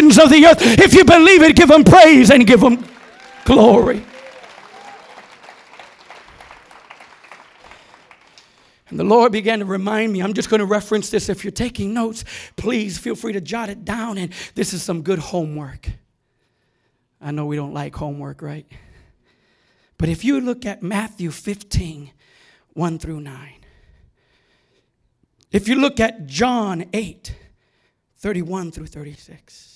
foundations 0.00 0.18
of 0.18 0.30
the 0.30 0.46
earth. 0.46 0.78
If 0.78 0.94
you 0.94 1.04
believe 1.04 1.42
it, 1.42 1.56
give 1.56 1.68
them 1.68 1.84
praise 1.84 2.30
and 2.30 2.46
give 2.46 2.60
them 2.60 2.84
glory. 3.44 4.04
And 8.88 8.98
the 8.98 9.04
Lord 9.04 9.30
began 9.30 9.60
to 9.60 9.64
remind 9.64 10.12
me. 10.12 10.20
I'm 10.20 10.34
just 10.34 10.50
going 10.50 10.58
to 10.58 10.66
reference 10.66 11.10
this. 11.10 11.28
If 11.28 11.44
you're 11.44 11.52
taking 11.52 11.94
notes, 11.94 12.24
please 12.56 12.98
feel 12.98 13.14
free 13.14 13.32
to 13.34 13.40
jot 13.40 13.68
it 13.68 13.84
down. 13.84 14.18
And 14.18 14.32
this 14.56 14.72
is 14.72 14.82
some 14.82 15.02
good 15.02 15.20
homework. 15.20 15.88
I 17.20 17.30
know 17.30 17.46
we 17.46 17.54
don't 17.54 17.74
like 17.74 17.94
homework, 17.94 18.42
right? 18.42 18.66
But 19.96 20.08
if 20.08 20.24
you 20.24 20.40
look 20.40 20.66
at 20.66 20.82
Matthew 20.82 21.30
15, 21.30 22.10
1 22.72 22.98
through 22.98 23.20
9, 23.20 23.52
if 25.52 25.68
you 25.68 25.76
look 25.76 26.00
at 26.00 26.26
John 26.26 26.86
8, 26.92 27.34
31 28.16 28.72
through 28.72 28.86
36, 28.86 29.69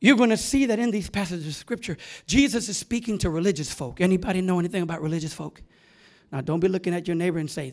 you're 0.00 0.16
going 0.16 0.30
to 0.30 0.36
see 0.36 0.66
that 0.66 0.78
in 0.78 0.90
these 0.90 1.10
passages 1.10 1.46
of 1.46 1.54
scripture, 1.54 1.96
Jesus 2.26 2.68
is 2.68 2.76
speaking 2.76 3.18
to 3.18 3.30
religious 3.30 3.72
folk. 3.72 4.00
Anybody 4.00 4.40
know 4.40 4.58
anything 4.58 4.82
about 4.82 5.02
religious 5.02 5.34
folk? 5.34 5.60
Now, 6.30 6.40
don't 6.40 6.60
be 6.60 6.68
looking 6.68 6.94
at 6.94 7.08
your 7.08 7.16
neighbor 7.16 7.38
and 7.38 7.50
say, 7.50 7.72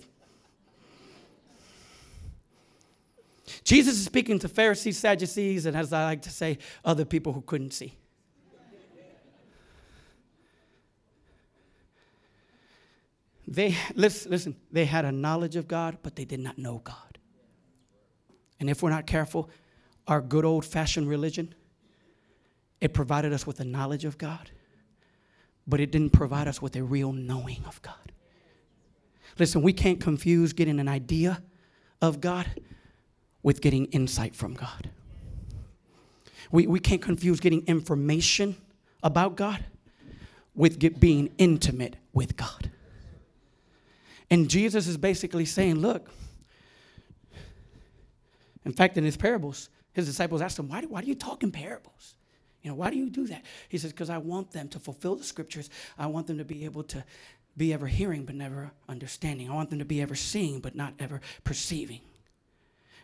Jesus 3.64 3.96
is 3.96 4.06
speaking 4.06 4.40
to 4.40 4.48
Pharisees, 4.48 4.98
Sadducees, 4.98 5.66
and 5.66 5.78
as 5.78 5.94
I 5.94 6.04
like 6.04 6.22
to 6.24 6.30
say, 6.32 6.58
other 6.84 7.06
people 7.06 7.34
who 7.34 7.42
couldn't 7.42 7.72
see. 7.72 7.94
They 13.48 13.76
listen, 13.94 14.32
listen, 14.32 14.56
they 14.72 14.86
had 14.86 15.06
a 15.06 15.12
knowledge 15.12 15.56
of 15.56 15.68
God, 15.68 16.00
but 16.02 16.16
they 16.16 16.26
did 16.26 16.40
not 16.40 16.58
know 16.58 16.82
God. 16.84 17.20
And 18.60 18.70
if 18.70 18.82
we're 18.82 18.90
not 18.90 19.06
careful, 19.06 19.50
our 20.08 20.22
good 20.22 20.46
old 20.46 20.66
fashioned 20.66 21.08
religion, 21.08 21.54
it 22.82 22.94
provided 22.94 23.34
us 23.34 23.48
with 23.48 23.60
a 23.60 23.66
knowledge 23.66 24.06
of 24.06 24.18
God, 24.18 24.52
but 25.68 25.80
it 25.80 25.92
didn't 25.92 26.12
provide 26.12 26.48
us 26.48 26.62
with 26.62 26.76
a 26.76 26.84
real 26.84 27.12
knowing 27.12 27.64
of 27.66 27.82
God. 27.82 28.12
Listen, 29.40 29.62
we 29.62 29.74
can't 29.74 30.00
confuse 30.00 30.54
getting 30.54 30.80
an 30.80 30.88
idea 30.88 31.42
of 32.02 32.22
God 32.22 32.48
with 33.44 33.62
getting 33.62 33.86
insight 33.88 34.36
from 34.36 34.54
God. 34.54 34.90
We, 36.52 36.68
we 36.68 36.80
can't 36.80 37.02
confuse 37.02 37.40
getting 37.40 37.66
information 37.68 38.56
about 39.04 39.36
God 39.36 39.64
with 40.54 40.80
get, 40.80 41.00
being 41.00 41.32
intimate 41.38 41.96
with 42.14 42.38
God. 42.38 42.72
And 44.30 44.50
Jesus 44.50 44.88
is 44.88 44.98
basically 44.98 45.46
saying, 45.46 45.76
look, 45.76 46.10
in 48.64 48.74
fact, 48.74 48.98
in 48.98 49.04
his 49.04 49.18
parables, 49.18 49.70
his 49.94 50.08
disciples 50.08 50.42
asked 50.42 50.58
him, 50.58 50.68
why 50.68 50.82
do, 50.82 50.90
why 50.90 51.02
do 51.02 51.08
you 51.08 51.16
talk 51.16 51.44
in 51.44 51.52
parables? 51.52 52.16
You 52.66 52.72
know, 52.72 52.78
why 52.78 52.90
do 52.90 52.98
you 52.98 53.12
do 53.12 53.28
that? 53.28 53.44
He 53.70 53.78
says, 53.78 53.92
because 53.92 54.10
I 54.10 54.18
want 54.18 54.50
them 54.50 54.68
to 54.70 54.80
fulfill 54.80 55.16
the 55.16 55.24
scriptures. 55.24 55.70
I 56.00 56.08
want 56.08 56.26
them 56.26 56.40
to 56.40 56.44
be 56.44 56.66
able 56.66 56.82
to 56.86 57.04
be 57.56 57.72
ever 57.74 57.86
hearing 57.86 58.26
but 58.26 58.34
never 58.34 58.72
understanding. 58.90 59.52
I 59.52 59.54
want 59.54 59.70
them 59.70 59.78
to 59.78 59.86
be 59.86 60.02
ever 60.02 60.16
seeing 60.16 60.62
but 60.62 60.74
not 60.74 60.96
ever 60.98 61.22
perceiving. 61.44 62.00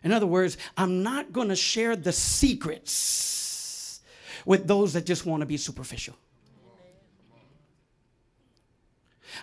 In 0.04 0.12
other 0.12 0.26
words, 0.26 0.58
I'm 0.76 1.04
not 1.04 1.32
going 1.32 1.50
to 1.50 1.56
share 1.56 1.96
the 1.96 2.12
secrets 2.12 4.02
with 4.48 4.66
those 4.66 4.94
that 4.94 5.06
just 5.06 5.28
want 5.28 5.42
to 5.42 5.46
be 5.46 5.58
superficial. 5.58 6.16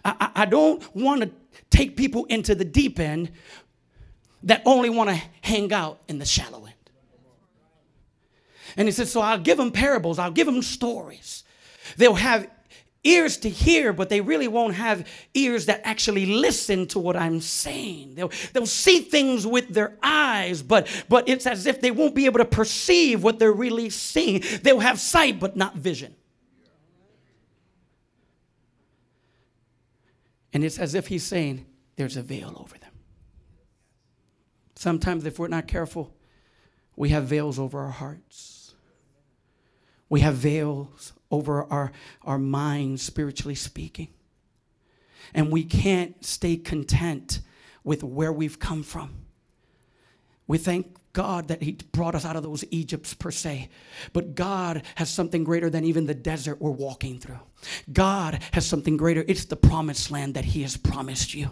I, 0.05 0.17
I, 0.19 0.43
I 0.43 0.47
don't 0.47 0.83
want 0.97 1.23
to 1.23 1.31
take 1.71 1.97
people 1.97 2.25
into 2.25 2.57
the 2.57 2.65
deep 2.65 2.99
end 2.99 3.31
that 4.43 4.63
only 4.65 4.91
want 4.91 5.11
to 5.11 5.23
hang 5.43 5.73
out 5.73 6.01
in 6.09 6.19
the 6.19 6.27
shallow 6.27 6.65
end. 6.65 6.75
And 8.77 8.87
he 8.87 8.93
said, 8.93 9.09
So 9.09 9.21
I'll 9.21 9.39
give 9.39 9.59
them 9.59 9.71
parables, 9.71 10.19
I'll 10.19 10.31
give 10.31 10.47
them 10.47 10.63
stories. 10.63 11.45
They'll 11.97 12.15
have 12.15 12.49
ears 13.05 13.39
to 13.39 13.49
hear, 13.49 13.93
but 13.93 14.09
they 14.09 14.21
really 14.21 14.49
won't 14.49 14.75
have 14.75 15.07
ears 15.35 15.67
that 15.67 15.81
actually 15.85 16.27
listen 16.27 16.87
to 16.89 16.99
what 16.99 17.17
I'm 17.17 17.41
saying. 17.41 18.15
They'll, 18.15 18.31
they'll 18.53 18.67
see 18.67 19.01
things 19.01 19.47
with 19.47 19.69
their 19.69 19.97
eyes, 20.03 20.63
but, 20.63 20.89
but 21.09 21.29
it's 21.29 21.47
as 21.47 21.67
if 21.67 21.81
they 21.81 21.91
won't 21.91 22.15
be 22.15 22.27
able 22.27 22.39
to 22.39 22.45
perceive 22.45 23.23
what 23.23 23.39
they're 23.39 23.53
really 23.53 23.91
seeing. 23.91 24.43
They'll 24.63 24.81
have 24.81 25.01
sight, 25.01 25.41
but 25.41 25.57
not 25.57 25.77
vision. 25.77 26.15
And 30.53 30.65
it's 30.65 30.79
as 30.79 30.95
if 30.95 31.07
he's 31.07 31.25
saying, 31.25 31.67
there's 31.97 32.17
a 32.17 32.23
veil 32.23 32.55
over 32.59 32.77
them. 32.79 32.93
Sometimes, 34.75 35.25
if 35.25 35.39
we're 35.39 35.49
not 35.49 35.67
careful, 35.67 36.15
we 36.97 37.11
have 37.11 37.25
veils 37.25 37.59
over 37.59 37.81
our 37.81 37.91
hearts. 37.91 38.58
We 40.09 40.21
have 40.21 40.35
veils 40.35 41.13
over 41.31 41.65
our, 41.65 41.93
our 42.23 42.39
minds, 42.39 43.03
spiritually 43.03 43.55
speaking. 43.55 44.09
And 45.35 45.53
we 45.53 45.65
can't 45.65 46.25
stay 46.25 46.57
content 46.57 47.41
with 47.85 48.03
where 48.03 48.33
we've 48.33 48.59
come 48.59 48.83
from. 48.83 49.11
We 50.47 50.57
thank 50.59 50.97
God 51.13 51.49
that 51.49 51.63
He 51.63 51.73
brought 51.93 52.15
us 52.15 52.25
out 52.25 52.37
of 52.37 52.43
those 52.43 52.65
Egypts 52.71 53.13
per 53.13 53.31
se. 53.31 53.69
But 54.13 54.35
God 54.35 54.83
has 54.95 55.11
something 55.11 55.45
greater 55.45 55.69
than 55.69 55.85
even 55.85 56.07
the 56.07 56.15
desert 56.15 56.61
we're 56.61 56.71
walking 56.71 57.19
through. 57.19 57.41
God 57.93 58.43
has 58.53 58.67
something 58.67 58.97
greater. 58.97 59.25
It's 59.27 59.45
the 59.45 59.57
promised 59.57 60.11
land 60.11 60.35
that 60.35 60.47
He 60.47 60.63
has 60.63 60.77
promised 60.77 61.35
you. 61.35 61.51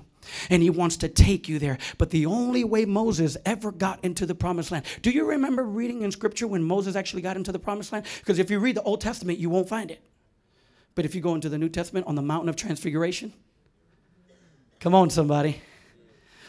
And 0.50 0.62
He 0.62 0.70
wants 0.70 0.96
to 0.98 1.08
take 1.08 1.48
you 1.48 1.58
there. 1.58 1.78
But 1.98 2.10
the 2.10 2.26
only 2.26 2.64
way 2.64 2.84
Moses 2.84 3.36
ever 3.44 3.72
got 3.72 4.04
into 4.04 4.26
the 4.26 4.34
promised 4.34 4.70
land, 4.70 4.84
do 5.02 5.10
you 5.10 5.24
remember 5.24 5.64
reading 5.64 6.02
in 6.02 6.12
Scripture 6.12 6.46
when 6.46 6.62
Moses 6.62 6.96
actually 6.96 7.22
got 7.22 7.36
into 7.36 7.52
the 7.52 7.58
promised 7.58 7.92
land? 7.92 8.06
Because 8.18 8.38
if 8.38 8.50
you 8.50 8.58
read 8.58 8.76
the 8.76 8.82
Old 8.82 9.00
Testament, 9.00 9.38
you 9.38 9.50
won't 9.50 9.68
find 9.68 9.90
it. 9.90 10.02
But 10.94 11.04
if 11.04 11.14
you 11.14 11.20
go 11.20 11.34
into 11.34 11.48
the 11.48 11.58
New 11.58 11.68
Testament 11.68 12.06
on 12.06 12.14
the 12.14 12.22
mountain 12.22 12.48
of 12.48 12.56
transfiguration, 12.56 13.32
come 14.80 14.94
on, 14.94 15.10
somebody 15.10 15.60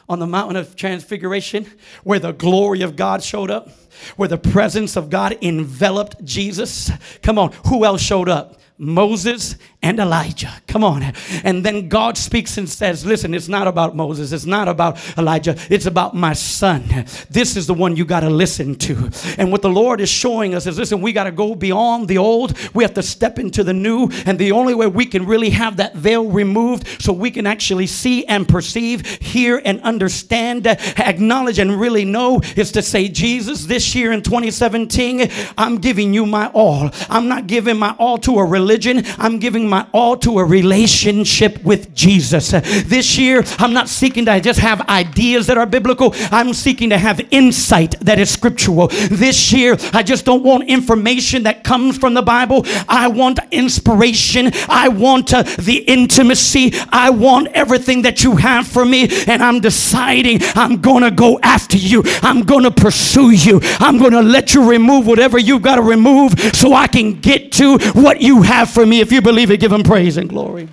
on 0.09 0.19
the 0.19 0.27
mountain 0.27 0.55
of 0.55 0.75
transfiguration 0.75 1.65
where 2.03 2.19
the 2.19 2.31
glory 2.31 2.81
of 2.81 2.95
God 2.95 3.21
showed 3.23 3.51
up, 3.51 3.69
where 4.15 4.29
the 4.29 4.37
presence 4.37 4.95
of 4.95 5.09
God 5.09 5.37
enveloped 5.41 6.23
Jesus. 6.23 6.91
Come 7.21 7.37
on, 7.37 7.51
who 7.67 7.83
else 7.83 8.01
showed 8.01 8.29
up? 8.29 8.59
Moses 8.77 9.55
and 9.83 9.99
Elijah. 9.99 10.51
Come 10.67 10.83
on. 10.83 11.13
And 11.43 11.63
then 11.63 11.87
God 11.87 12.17
speaks 12.17 12.57
and 12.57 12.67
says, 12.67 13.05
Listen, 13.05 13.33
it's 13.33 13.47
not 13.47 13.67
about 13.67 13.95
Moses. 13.95 14.31
It's 14.31 14.45
not 14.45 14.67
about 14.67 14.97
Elijah. 15.17 15.55
It's 15.69 15.85
about 15.85 16.15
my 16.15 16.33
son. 16.33 16.83
This 17.29 17.55
is 17.55 17.67
the 17.67 17.75
one 17.75 17.95
you 17.95 18.03
got 18.03 18.21
to 18.21 18.29
listen 18.29 18.75
to. 18.75 19.09
And 19.37 19.51
what 19.51 19.61
the 19.61 19.69
Lord 19.69 20.01
is 20.01 20.09
showing 20.09 20.55
us 20.55 20.65
is 20.65 20.77
listen, 20.79 20.99
we 21.01 21.13
got 21.13 21.25
to 21.25 21.31
go 21.31 21.53
beyond 21.53 22.07
the 22.07 22.17
old. 22.17 22.57
We 22.73 22.83
have 22.83 22.95
to 22.95 23.03
step 23.03 23.37
into 23.37 23.63
the 23.63 23.73
new. 23.73 24.09
And 24.25 24.39
the 24.39 24.51
only 24.51 24.73
way 24.73 24.87
we 24.87 25.05
can 25.05 25.25
really 25.25 25.51
have 25.51 25.77
that 25.77 25.95
veil 25.95 26.25
removed 26.25 27.01
so 27.01 27.13
we 27.13 27.29
can 27.29 27.45
actually 27.45 27.87
see 27.87 28.25
and 28.25 28.47
perceive, 28.47 29.05
hear 29.05 29.61
and 29.63 29.79
understand, 29.81 30.65
acknowledge 30.65 31.59
and 31.59 31.79
really 31.79 32.03
know 32.03 32.41
is 32.55 32.71
to 32.71 32.81
say, 32.81 33.07
Jesus, 33.07 33.65
this 33.65 33.93
year 33.93 34.11
in 34.11 34.23
2017, 34.23 35.29
I'm 35.57 35.77
giving 35.77 36.13
you 36.13 36.25
my 36.25 36.47
all. 36.47 36.89
I'm 37.09 37.27
not 37.27 37.47
giving 37.47 37.77
my 37.77 37.95
all 37.99 38.17
to 38.19 38.39
a 38.39 38.45
religion. 38.45 39.03
I'm 39.17 39.39
giving 39.39 39.67
my 39.67 39.76
my 39.77 39.87
all 39.93 40.17
to 40.17 40.39
a 40.39 40.45
relationship 40.45 41.63
with 41.63 41.93
Jesus. 41.93 42.49
This 42.49 43.17
year, 43.17 43.43
I'm 43.59 43.73
not 43.73 43.89
seeking 43.89 44.25
to 44.25 44.39
just 44.41 44.59
have 44.59 44.81
ideas 44.89 45.47
that 45.47 45.57
are 45.57 45.65
biblical, 45.65 46.13
I'm 46.31 46.53
seeking 46.53 46.89
to 46.89 46.97
have 46.97 47.21
insight 47.31 47.91
that 48.01 48.17
is 48.19 48.29
scriptural. 48.31 48.87
This 48.87 49.53
year, 49.53 49.77
I 49.93 50.01
just 50.03 50.25
don't 50.25 50.43
want 50.43 50.67
information 50.67 51.43
that 51.43 51.63
comes 51.63 51.97
from 51.97 52.13
the 52.15 52.21
Bible. 52.21 52.65
I 52.87 53.07
want 53.07 53.39
inspiration. 53.51 54.51
I 54.67 54.87
want 54.89 55.33
uh, 55.33 55.43
the 55.43 55.83
intimacy. 55.87 56.73
I 56.89 57.09
want 57.11 57.47
everything 57.49 58.01
that 58.03 58.23
you 58.23 58.35
have 58.37 58.67
for 58.67 58.85
me. 58.85 59.09
And 59.27 59.43
I'm 59.43 59.59
deciding 59.59 60.39
I'm 60.55 60.81
going 60.81 61.03
to 61.03 61.11
go 61.11 61.39
after 61.43 61.77
you. 61.77 62.03
I'm 62.23 62.41
going 62.41 62.63
to 62.63 62.71
pursue 62.71 63.31
you. 63.31 63.59
I'm 63.79 63.97
going 63.99 64.13
to 64.13 64.21
let 64.21 64.53
you 64.53 64.67
remove 64.69 65.05
whatever 65.05 65.37
you've 65.37 65.61
got 65.61 65.75
to 65.75 65.81
remove 65.81 66.39
so 66.53 66.73
I 66.73 66.87
can 66.87 67.19
get 67.19 67.51
to 67.53 67.77
what 67.93 68.21
you 68.21 68.41
have 68.41 68.69
for 68.69 68.85
me. 68.85 69.01
If 69.01 69.11
you 69.11 69.21
believe 69.21 69.51
it, 69.51 69.56
give 69.57 69.71
him 69.71 69.83
praise 69.83 70.17
and 70.17 70.29
glory. 70.29 70.69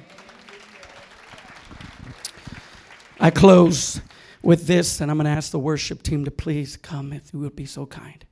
I 3.19 3.31
close 3.31 4.01
with 4.43 4.67
this, 4.67 5.01
and 5.01 5.11
I'm 5.11 5.17
going 5.17 5.25
to 5.25 5.31
ask 5.31 5.51
the 5.51 5.59
worship 5.59 6.03
team 6.03 6.25
to 6.27 6.31
please 6.31 6.77
come 6.77 7.13
if 7.13 7.33
you 7.33 7.41
would 7.41 7.57
be 7.57 7.67
so 7.67 7.87
kind. 7.87 8.25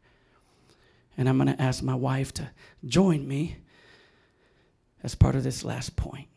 And 1.16 1.28
I'm 1.28 1.38
going 1.38 1.54
to 1.54 1.60
ask 1.60 1.82
my 1.82 1.94
wife 1.94 2.32
to 2.34 2.50
join 2.84 3.26
me 3.26 3.56
as 5.02 5.14
part 5.14 5.34
of 5.34 5.42
this 5.42 5.64
last 5.64 5.96
point. 5.96 6.28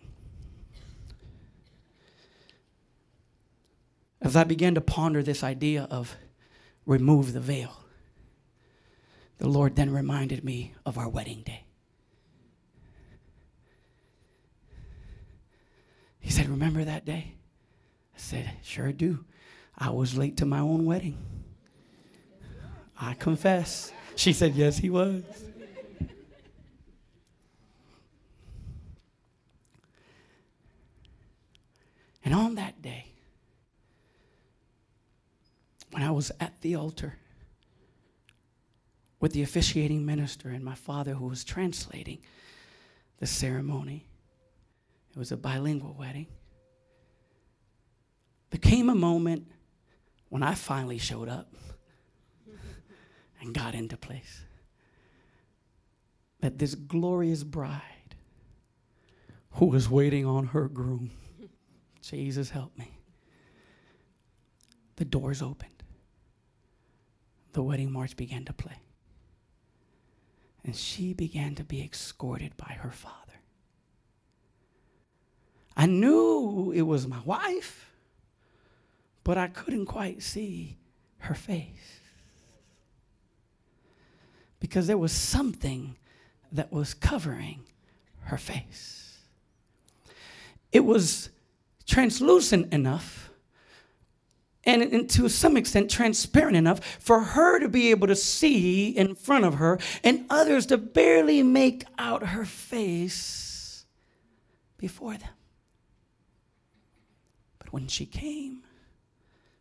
As 4.21 4.35
I 4.35 4.43
began 4.43 4.75
to 4.75 4.81
ponder 4.81 5.21
this 5.21 5.43
idea 5.43 5.87
of 5.91 6.15
remove 6.85 7.33
the 7.33 7.39
veil, 7.39 7.81
the 9.37 9.47
Lord 9.47 9.75
then 9.75 9.91
reminded 9.91 10.43
me 10.43 10.73
of 10.85 10.97
our 10.97 11.09
wedding 11.09 11.43
day. 11.43 11.64
He 16.25 16.31
said, 16.31 16.49
Remember 16.49 16.83
that 16.83 17.05
day? 17.05 17.35
I 18.15 18.17
said, 18.17 18.49
Sure 18.63 18.91
do. 18.91 19.23
I 19.77 19.91
was 19.91 20.17
late 20.17 20.37
to 20.37 20.45
my 20.47 20.57
own 20.57 20.83
wedding. 20.83 21.19
I 22.99 23.13
confess. 23.13 23.93
She 24.15 24.33
said, 24.33 24.55
Yes, 24.55 24.79
he 24.79 24.89
was. 24.89 25.21
And 32.23 32.33
on 32.33 32.55
that 32.55 32.81
day, 32.81 33.05
when 35.91 36.01
I 36.01 36.09
was 36.09 36.31
at 36.39 36.59
the 36.61 36.73
altar 36.73 37.19
with 39.19 39.33
the 39.33 39.43
officiating 39.43 40.03
minister 40.03 40.49
and 40.49 40.65
my 40.65 40.73
father 40.73 41.13
who 41.13 41.27
was 41.27 41.43
translating 41.43 42.17
the 43.19 43.27
ceremony, 43.27 44.07
it 45.15 45.19
was 45.19 45.31
a 45.31 45.37
bilingual 45.37 45.95
wedding. 45.97 46.27
There 48.49 48.59
came 48.59 48.89
a 48.89 48.95
moment 48.95 49.47
when 50.27 50.43
I 50.43 50.55
finally 50.55 50.97
showed 50.97 51.29
up 51.29 51.53
and 53.41 53.53
got 53.53 53.75
into 53.75 53.95
place. 53.95 54.41
That 56.41 56.59
this 56.59 56.75
glorious 56.75 57.43
bride 57.43 57.81
who 59.51 59.67
was 59.67 59.89
waiting 59.89 60.25
on 60.25 60.47
her 60.47 60.67
groom, 60.67 61.11
Jesus 62.01 62.49
help 62.49 62.77
me, 62.77 62.99
the 64.97 65.05
doors 65.05 65.41
opened. 65.41 65.71
The 67.53 67.63
wedding 67.63 67.91
march 67.91 68.17
began 68.17 68.43
to 68.45 68.53
play. 68.53 68.79
And 70.65 70.75
she 70.75 71.13
began 71.13 71.55
to 71.55 71.63
be 71.63 71.81
escorted 71.81 72.57
by 72.57 72.73
her 72.81 72.91
father. 72.91 73.24
I 75.75 75.85
knew 75.87 76.71
it 76.71 76.83
was 76.83 77.07
my 77.07 77.19
wife, 77.25 77.91
but 79.23 79.37
I 79.37 79.47
couldn't 79.47 79.87
quite 79.87 80.21
see 80.21 80.77
her 81.19 81.35
face. 81.35 81.99
Because 84.59 84.87
there 84.87 84.97
was 84.97 85.11
something 85.11 85.97
that 86.51 86.71
was 86.71 86.93
covering 86.93 87.61
her 88.21 88.37
face. 88.37 89.17
It 90.71 90.85
was 90.85 91.29
translucent 91.85 92.73
enough 92.73 93.29
and, 94.63 95.09
to 95.11 95.29
some 95.29 95.57
extent 95.57 95.91
transparent 95.91 96.57
enough 96.57 96.83
for 96.99 97.19
her 97.19 97.59
to 97.59 97.69
be 97.69 97.91
able 97.91 98.07
to 98.07 98.15
see 98.15 98.89
in 98.89 99.13
front 99.15 99.45
of 99.45 99.55
her 99.55 99.79
and 100.03 100.25
others 100.29 100.65
to 100.67 100.77
barely 100.77 101.43
make 101.43 101.85
out 101.97 102.27
her 102.27 102.45
face 102.45 103.85
before 104.77 105.17
them. 105.17 105.29
When 107.71 107.87
she 107.87 108.05
came, 108.05 108.63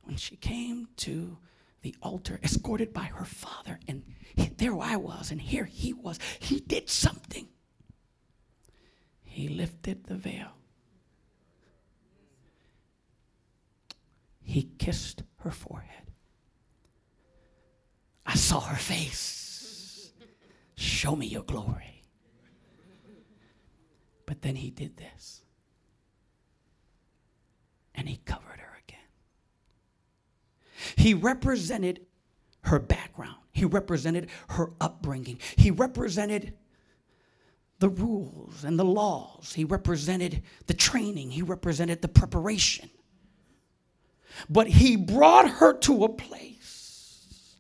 when 0.03 0.17
she 0.17 0.37
came 0.37 0.89
to 0.99 1.39
the 1.83 1.95
altar, 2.03 2.41
escorted 2.43 2.93
by 2.93 3.05
her 3.05 3.25
father, 3.25 3.79
and 3.89 4.05
there 4.57 4.79
I 4.79 4.97
was, 4.97 5.31
and 5.31 5.41
here 5.41 5.65
he 5.65 5.93
was, 5.93 6.19
he 6.39 6.61
did 6.61 6.89
something. 6.89 7.49
He 9.23 9.49
lifted 9.49 10.05
the 10.05 10.15
veil. 10.15 10.53
He 14.41 14.71
kissed 14.79 15.23
her 15.39 15.51
forehead. 15.51 16.13
I 18.25 18.35
saw 18.35 18.61
her 18.61 18.77
face. 18.77 20.13
Show 20.77 21.17
me 21.17 21.27
your 21.27 21.43
glory. 21.43 22.03
But 24.27 24.43
then 24.43 24.57
he 24.57 24.71
did 24.71 24.97
this 24.97 25.44
and 27.95 28.09
he 28.09 28.17
covered 28.25 28.61
her 28.61 28.79
again. 28.87 28.99
He 30.97 31.15
represented 31.15 32.01
her 32.63 32.79
background, 32.79 33.37
he 33.53 33.65
represented 33.65 34.29
her 34.51 34.73
upbringing, 34.81 35.39
he 35.57 35.71
represented 35.71 36.55
the 37.79 37.89
rules 37.89 38.65
and 38.65 38.79
the 38.79 38.85
laws, 38.85 39.53
he 39.55 39.65
represented 39.65 40.43
the 40.67 40.75
training, 40.75 41.31
he 41.31 41.43
represented 41.43 42.03
the 42.03 42.09
preparation. 42.09 42.89
But 44.49 44.67
he 44.67 44.97
brought 44.97 45.49
her 45.49 45.75
to 45.81 46.05
a 46.05 46.09
place 46.09 47.57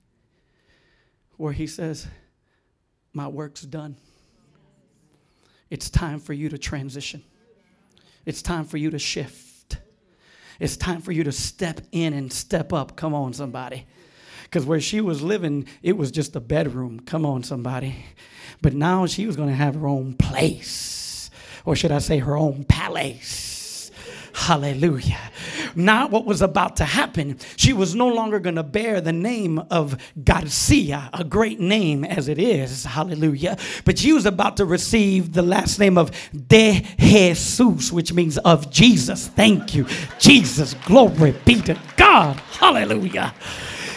where 1.36 1.52
he 1.52 1.66
says, 1.66 2.06
My 3.12 3.28
work's 3.28 3.62
done. 3.62 3.96
It's 5.70 5.90
time 5.90 6.20
for 6.20 6.32
you 6.32 6.48
to 6.48 6.58
transition. 6.58 7.22
It's 8.26 8.42
time 8.42 8.64
for 8.64 8.76
you 8.76 8.90
to 8.90 8.98
shift. 8.98 9.53
It's 10.60 10.76
time 10.76 11.00
for 11.00 11.12
you 11.12 11.24
to 11.24 11.32
step 11.32 11.80
in 11.92 12.12
and 12.12 12.32
step 12.32 12.72
up. 12.72 12.96
Come 12.96 13.14
on, 13.14 13.32
somebody. 13.32 13.86
Because 14.44 14.64
where 14.66 14.80
she 14.80 15.00
was 15.00 15.22
living, 15.22 15.66
it 15.82 15.96
was 15.96 16.10
just 16.10 16.36
a 16.36 16.40
bedroom. 16.40 17.00
Come 17.00 17.26
on, 17.26 17.42
somebody. 17.42 18.04
But 18.62 18.74
now 18.74 19.06
she 19.06 19.26
was 19.26 19.36
going 19.36 19.48
to 19.48 19.54
have 19.54 19.74
her 19.74 19.86
own 19.86 20.14
place. 20.14 21.30
Or 21.64 21.74
should 21.74 21.92
I 21.92 21.98
say 21.98 22.18
her 22.18 22.36
own 22.36 22.64
palace? 22.64 23.53
Hallelujah. 24.34 25.30
Not 25.76 26.10
what 26.10 26.24
was 26.24 26.42
about 26.42 26.76
to 26.76 26.84
happen. 26.84 27.38
She 27.56 27.72
was 27.72 27.94
no 27.94 28.08
longer 28.08 28.40
going 28.40 28.56
to 28.56 28.64
bear 28.64 29.00
the 29.00 29.12
name 29.12 29.60
of 29.70 29.96
Garcia, 30.22 31.08
a 31.12 31.22
great 31.22 31.60
name 31.60 32.04
as 32.04 32.28
it 32.28 32.40
is. 32.40 32.84
Hallelujah. 32.84 33.56
But 33.84 33.98
she 33.98 34.12
was 34.12 34.26
about 34.26 34.56
to 34.56 34.64
receive 34.64 35.32
the 35.32 35.42
last 35.42 35.78
name 35.78 35.96
of 35.96 36.10
De 36.48 36.84
Jesus, 36.98 37.92
which 37.92 38.12
means 38.12 38.36
of 38.38 38.70
Jesus. 38.72 39.28
Thank 39.28 39.72
you. 39.72 39.86
Jesus. 40.18 40.74
Glory 40.84 41.34
be 41.44 41.62
to 41.62 41.78
God. 41.96 42.36
Hallelujah 42.58 43.32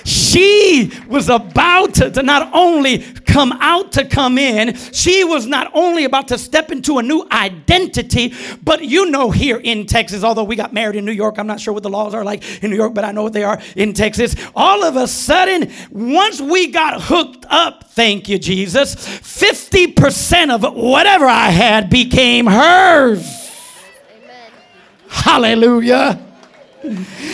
she 0.08 0.90
was 1.10 1.28
about 1.28 1.94
to, 1.96 2.10
to, 2.10 2.24
not 2.24 2.50
only 2.54 3.00
come 3.28 3.52
out 3.60 3.92
to 3.94 4.06
come 4.06 4.38
in, 4.38 4.76
she 4.76 5.24
was 5.24 5.46
not 5.46 5.70
only 5.74 6.06
about 6.06 6.30
to 6.30 6.38
step 6.38 6.72
into 6.72 6.98
a 6.98 7.04
new 7.04 7.28
identity, 7.32 8.34
but 8.64 8.84
you 8.84 9.12
know, 9.12 9.30
here 9.30 9.58
in 9.58 9.86
Texas, 9.86 10.24
although 10.24 10.44
we 10.44 10.56
got 10.56 10.74
married 10.74 10.96
in 10.96 11.06
New 11.06 11.12
York, 11.12 11.38
I'm 11.38 11.48
not 11.48 11.60
sure 11.60 11.74
what 11.74 11.84
the 11.84 11.90
laws 11.90 12.14
are 12.14 12.24
like 12.24 12.64
in 12.64 12.72
New 12.72 12.78
York, 12.78 12.94
but 12.94 13.04
I 13.04 13.12
know 13.12 13.24
what 13.24 13.34
they 13.34 13.44
are 13.44 13.62
in 13.76 13.94
Texas. 13.94 14.36
All 14.56 14.84
of 14.84 14.96
a 14.96 15.08
sudden, 15.08 15.72
once 15.92 16.42
we 16.42 16.68
got 16.68 17.02
hooked 17.02 17.46
up, 17.50 17.86
thank 17.92 18.30
you, 18.30 18.40
Jesus, 18.40 18.96
50% 18.96 20.50
of 20.50 20.74
whatever 20.76 21.26
I 21.26 21.50
had 21.50 21.90
became 21.90 22.48
hers. 22.48 23.20
Amen. 24.16 24.52
Hallelujah. 25.10 26.27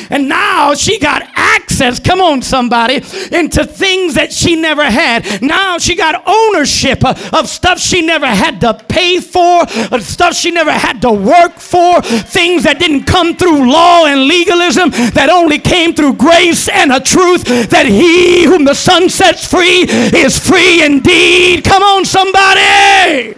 And 0.10 0.30
now 0.30 0.74
she 0.74 1.00
got 1.00 1.22
access, 1.36 2.00
come 2.00 2.22
on, 2.22 2.42
somebody, 2.42 2.96
into 2.96 3.66
things 3.66 4.16
that 4.16 4.32
she 4.32 4.56
never 4.56 4.84
had. 4.84 5.42
Now 5.42 5.78
she 5.78 5.96
got 5.96 6.24
ownership 6.26 7.04
of 7.06 7.48
stuff 7.48 7.80
she 7.80 8.02
never 8.02 8.26
had 8.26 8.62
to 8.62 8.74
pay 8.74 9.20
for, 9.20 9.64
of 9.92 10.04
stuff 10.04 10.34
she 10.34 10.52
never 10.52 10.72
had 10.72 11.02
to 11.02 11.12
work 11.12 11.56
for, 11.56 12.02
things 12.02 12.64
that 12.64 12.80
didn't 12.80 13.04
come 13.04 13.36
through 13.36 13.72
law 13.72 14.06
and 14.06 14.28
legalism, 14.28 14.90
that 14.90 15.30
only 15.30 15.60
came 15.60 15.94
through 15.94 16.14
grace 16.14 16.70
and 16.70 16.92
a 16.92 17.00
truth 17.00 17.44
that 17.70 17.86
he 17.86 18.46
whom 18.46 18.64
the 18.64 18.74
Son 18.74 19.10
sets 19.10 19.46
free 19.46 19.84
is 19.84 20.40
free 20.40 20.84
indeed. 20.84 21.64
Come 21.64 21.84
on, 21.84 22.06
somebody. 22.06 23.36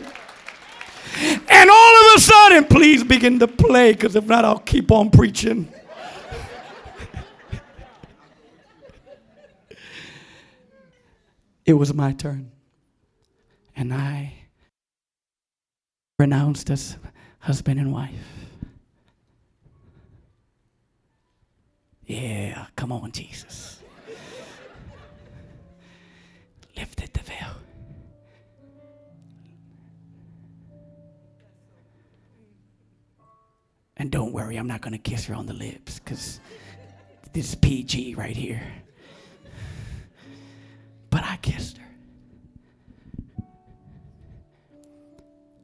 And 1.49 1.69
all 1.69 1.95
of 1.95 2.17
a 2.17 2.19
sudden, 2.19 2.65
please 2.65 3.03
begin 3.03 3.39
to 3.39 3.47
play, 3.47 3.93
because 3.93 4.15
if 4.15 4.25
not, 4.25 4.45
I'll 4.45 4.59
keep 4.59 4.91
on 4.91 5.09
preaching. 5.09 5.71
It 11.65 11.73
was 11.73 11.93
my 11.93 12.13
turn. 12.13 12.51
And 13.75 13.93
I 13.93 14.33
renounced 16.19 16.69
as 16.69 16.97
husband 17.39 17.79
and 17.79 17.91
wife. 17.91 18.13
Yeah, 22.05 22.67
come 22.75 22.91
on, 22.91 23.11
Jesus. 23.11 23.81
Lifted 26.77 27.11
the 27.13 27.21
veil. 27.21 27.55
And 33.97 34.11
don't 34.11 34.33
worry, 34.33 34.57
I'm 34.57 34.67
not 34.67 34.81
going 34.81 34.91
to 34.91 34.99
kiss 34.99 35.25
her 35.25 35.33
on 35.33 35.47
the 35.47 35.53
lips 35.53 35.99
because 35.99 36.39
this 37.33 37.49
is 37.49 37.55
PG 37.55 38.15
right 38.15 38.35
here. 38.35 38.61
I 41.35 41.37
kissed 41.39 41.79
her. 41.79 41.91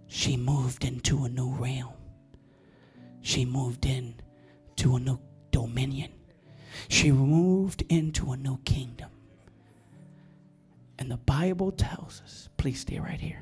She 0.07 0.35
moved 0.35 0.83
into 0.83 1.23
a 1.23 1.29
new 1.29 1.49
realm. 1.51 1.93
She 3.21 3.45
moved 3.45 3.85
in 3.85 4.15
to 4.75 4.97
a 4.97 4.99
new 4.99 5.17
dominion. 5.51 6.11
She 6.89 7.09
moved 7.13 7.85
into 7.87 8.33
a 8.33 8.37
new 8.37 8.57
kingdom. 8.65 9.11
And 10.99 11.09
the 11.09 11.15
Bible 11.15 11.71
tells 11.71 12.21
us, 12.25 12.49
please 12.57 12.81
stay 12.81 12.99
right 12.99 13.21
here. 13.21 13.41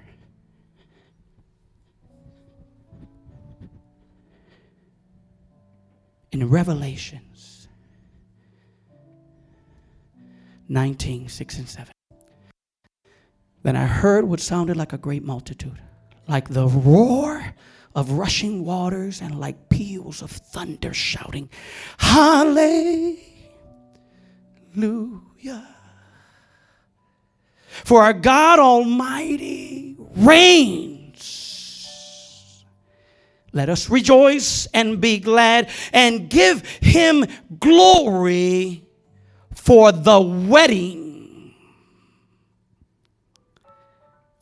In 6.32 6.48
Revelations 6.48 7.68
19, 10.68 11.28
6 11.28 11.58
and 11.58 11.68
7. 11.68 11.92
Then 13.64 13.76
I 13.76 13.86
heard 13.86 14.26
what 14.26 14.40
sounded 14.40 14.78
like 14.78 14.94
a 14.94 14.98
great 14.98 15.24
multitude, 15.24 15.80
like 16.28 16.50
the 16.50 16.68
roar 16.68 17.56
of 17.96 18.12
rushing 18.12 18.64
waters 18.64 19.22
and 19.22 19.40
like 19.40 19.70
peals 19.70 20.22
of 20.22 20.32
thunder 20.32 20.94
shouting, 20.94 21.50
Hallelujah. 21.98 23.18
For 27.84 28.02
our 28.02 28.14
God 28.14 28.60
Almighty 28.60 29.96
reigns. 30.16 31.00
Let 33.52 33.70
us 33.70 33.90
rejoice 33.90 34.68
and 34.74 35.02
be 35.02 35.18
glad 35.18 35.70
and 35.92 36.30
give 36.30 36.66
him 36.82 37.26
glory 37.60 38.84
for 39.56 39.92
the 39.92 40.22
wedding. 40.22 41.09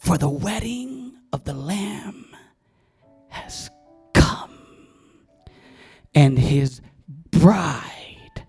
For 0.08 0.18
the 0.18 0.30
wedding 0.30 1.18
of 1.34 1.44
the 1.44 1.54
Lamb 1.54 2.28
has 3.28 3.70
come, 4.14 4.58
and 6.16 6.40
his 6.40 6.80
bride 7.30 8.46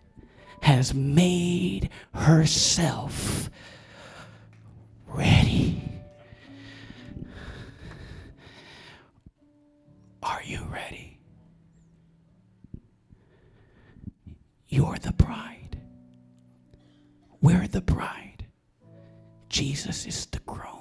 has 0.63 0.95
made 0.95 1.91
herself 2.15 3.51
ready. 5.09 5.83
Are 10.23 10.43
you 10.45 10.65
ready? 10.73 11.19
You're 14.69 14.99
the 14.99 15.13
bride. 15.13 15.77
We're 17.41 17.67
the 17.67 17.81
bride. 17.81 18.47
Jesus 19.49 20.07
is 20.07 20.27
the 20.27 20.39
groom. 20.47 20.78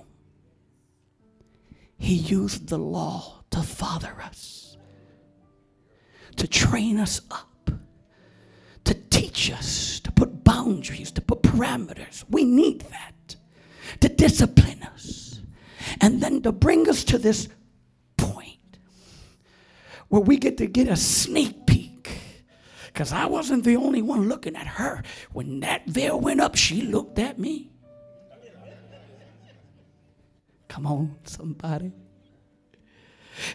He 1.98 2.14
used 2.14 2.70
the 2.70 2.78
law 2.78 3.44
to 3.52 3.62
father 3.62 4.16
us, 4.24 4.78
to 6.36 6.48
train 6.48 7.00
us 7.00 7.22
up, 7.32 7.72
to 8.84 8.94
teach 8.94 9.52
us, 9.52 10.00
to 10.02 10.12
put 10.12 10.44
boundaries, 10.44 11.12
to 11.12 11.22
put 11.22 11.42
parameters. 11.42 12.24
We 12.30 12.44
need 12.44 12.82
that 12.82 13.36
to 14.02 14.10
discipline 14.10 14.84
us, 14.84 15.42
and 16.02 16.22
then 16.22 16.42
to 16.44 16.52
bring 16.52 16.88
us 16.88 17.04
to 17.06 17.18
this 17.18 17.50
point 18.16 18.80
where 20.10 20.22
we 20.22 20.38
get 20.38 20.58
to 20.58 20.68
get 20.68 20.88
a 20.88 20.96
sneak 20.96 21.66
peek. 21.66 22.20
Because 22.86 23.12
I 23.12 23.26
wasn't 23.26 23.64
the 23.64 23.76
only 23.76 24.02
one 24.02 24.28
looking 24.30 24.56
at 24.56 24.68
her. 24.68 25.04
When 25.32 25.60
that 25.62 25.88
veil 25.88 26.20
went 26.20 26.42
up, 26.42 26.56
she 26.56 26.82
looked 26.82 27.20
at 27.20 27.38
me. 27.38 27.72
Come 30.78 30.86
on, 30.86 31.16
somebody. 31.24 31.92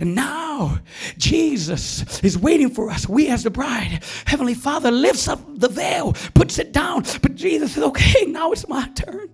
And 0.00 0.16
now 0.16 0.80
Jesus 1.16 2.20
is 2.24 2.36
waiting 2.36 2.68
for 2.68 2.90
us. 2.90 3.08
We, 3.08 3.28
as 3.28 3.44
the 3.44 3.50
bride, 3.50 4.02
Heavenly 4.26 4.54
Father 4.54 4.90
lifts 4.90 5.28
up 5.28 5.38
the 5.46 5.68
veil, 5.68 6.14
puts 6.34 6.58
it 6.58 6.72
down. 6.72 7.04
But 7.22 7.36
Jesus 7.36 7.74
says, 7.74 7.84
okay, 7.84 8.24
now 8.26 8.50
it's 8.50 8.66
my 8.66 8.88
turn. 8.96 9.30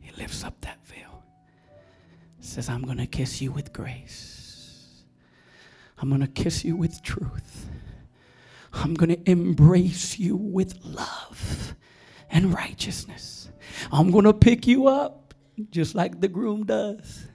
He 0.00 0.10
lifts 0.18 0.44
up 0.44 0.60
that 0.60 0.84
veil, 0.84 1.24
says, 2.40 2.68
I'm 2.68 2.82
going 2.82 2.98
to 2.98 3.06
kiss 3.06 3.40
you 3.40 3.50
with 3.50 3.72
grace, 3.72 5.04
I'm 5.96 6.10
going 6.10 6.20
to 6.20 6.26
kiss 6.26 6.62
you 6.62 6.76
with 6.76 7.02
truth, 7.02 7.70
I'm 8.74 8.92
going 8.92 9.16
to 9.16 9.30
embrace 9.30 10.18
you 10.18 10.36
with 10.36 10.78
love 10.84 11.74
and 12.30 12.52
righteousness. 12.52 13.48
I'm 13.90 14.10
going 14.10 14.26
to 14.26 14.34
pick 14.34 14.66
you 14.66 14.88
up 14.88 15.27
just 15.70 15.94
like 15.94 16.20
the 16.20 16.28
groom 16.28 16.64
does. 16.64 17.26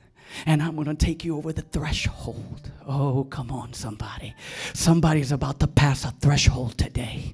And 0.46 0.62
I'm 0.62 0.76
going 0.76 0.88
to 0.88 0.96
take 0.96 1.24
you 1.24 1.38
over 1.38 1.54
the 1.54 1.62
threshold. 1.62 2.72
Oh, 2.86 3.26
come 3.30 3.52
on, 3.52 3.74
somebody. 3.74 4.34
Somebody's 4.74 5.32
about 5.32 5.60
to 5.60 5.68
pass 5.68 6.04
a 6.06 6.12
threshold 6.12 6.78
today. 6.78 7.34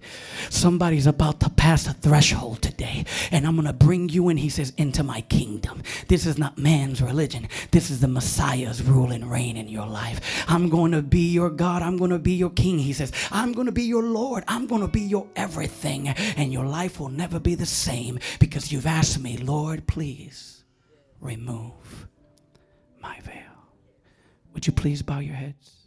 Somebody's 0.50 1.08
about 1.08 1.40
to 1.40 1.50
pass 1.50 1.88
a 1.88 1.94
threshold 1.94 2.62
today. 2.62 3.06
And 3.32 3.48
I'm 3.48 3.56
going 3.56 3.68
to 3.68 3.74
bring 3.74 4.10
you 4.10 4.30
in, 4.30 4.38
he 4.38 4.50
says, 4.50 4.74
into 4.78 5.04
my 5.04 5.22
kingdom. 5.22 5.82
This 6.08 6.26
is 6.26 6.38
not 6.38 6.58
man's 6.58 7.02
religion. 7.02 7.48
This 7.72 7.90
is 7.90 8.00
the 8.00 8.08
Messiah's 8.08 8.84
rule 8.84 9.12
and 9.12 9.30
reign 9.30 9.58
in 9.58 9.68
your 9.68 9.88
life. 9.88 10.46
I'm 10.48 10.70
going 10.70 10.92
to 10.92 11.02
be 11.02 11.32
your 11.32 11.50
God. 11.50 11.82
I'm 11.82 11.98
going 11.98 12.12
to 12.12 12.20
be 12.20 12.34
your 12.34 12.52
king. 12.52 12.80
He 12.80 12.94
says, 12.94 13.12
I'm 13.32 13.54
going 13.54 13.68
to 13.68 13.72
be 13.72 13.84
your 13.84 14.04
Lord. 14.04 14.44
I'm 14.48 14.68
going 14.68 14.82
to 14.82 14.88
be 14.88 15.02
your 15.02 15.28
everything. 15.36 16.10
And 16.10 16.54
your 16.54 16.66
life 16.66 17.00
will 17.00 17.10
never 17.10 17.40
be 17.40 17.56
the 17.56 17.66
same 17.66 18.20
because 18.40 18.72
you've 18.72 18.88
asked 18.88 19.20
me, 19.20 19.38
Lord, 19.38 19.88
please 19.88 20.59
remove 21.22 22.08
my 23.02 23.20
veil. 23.22 23.36
Would 24.54 24.68
you 24.68 24.74
please 24.74 25.02
bow 25.02 25.20
your 25.20 25.36
heads? 25.36 25.79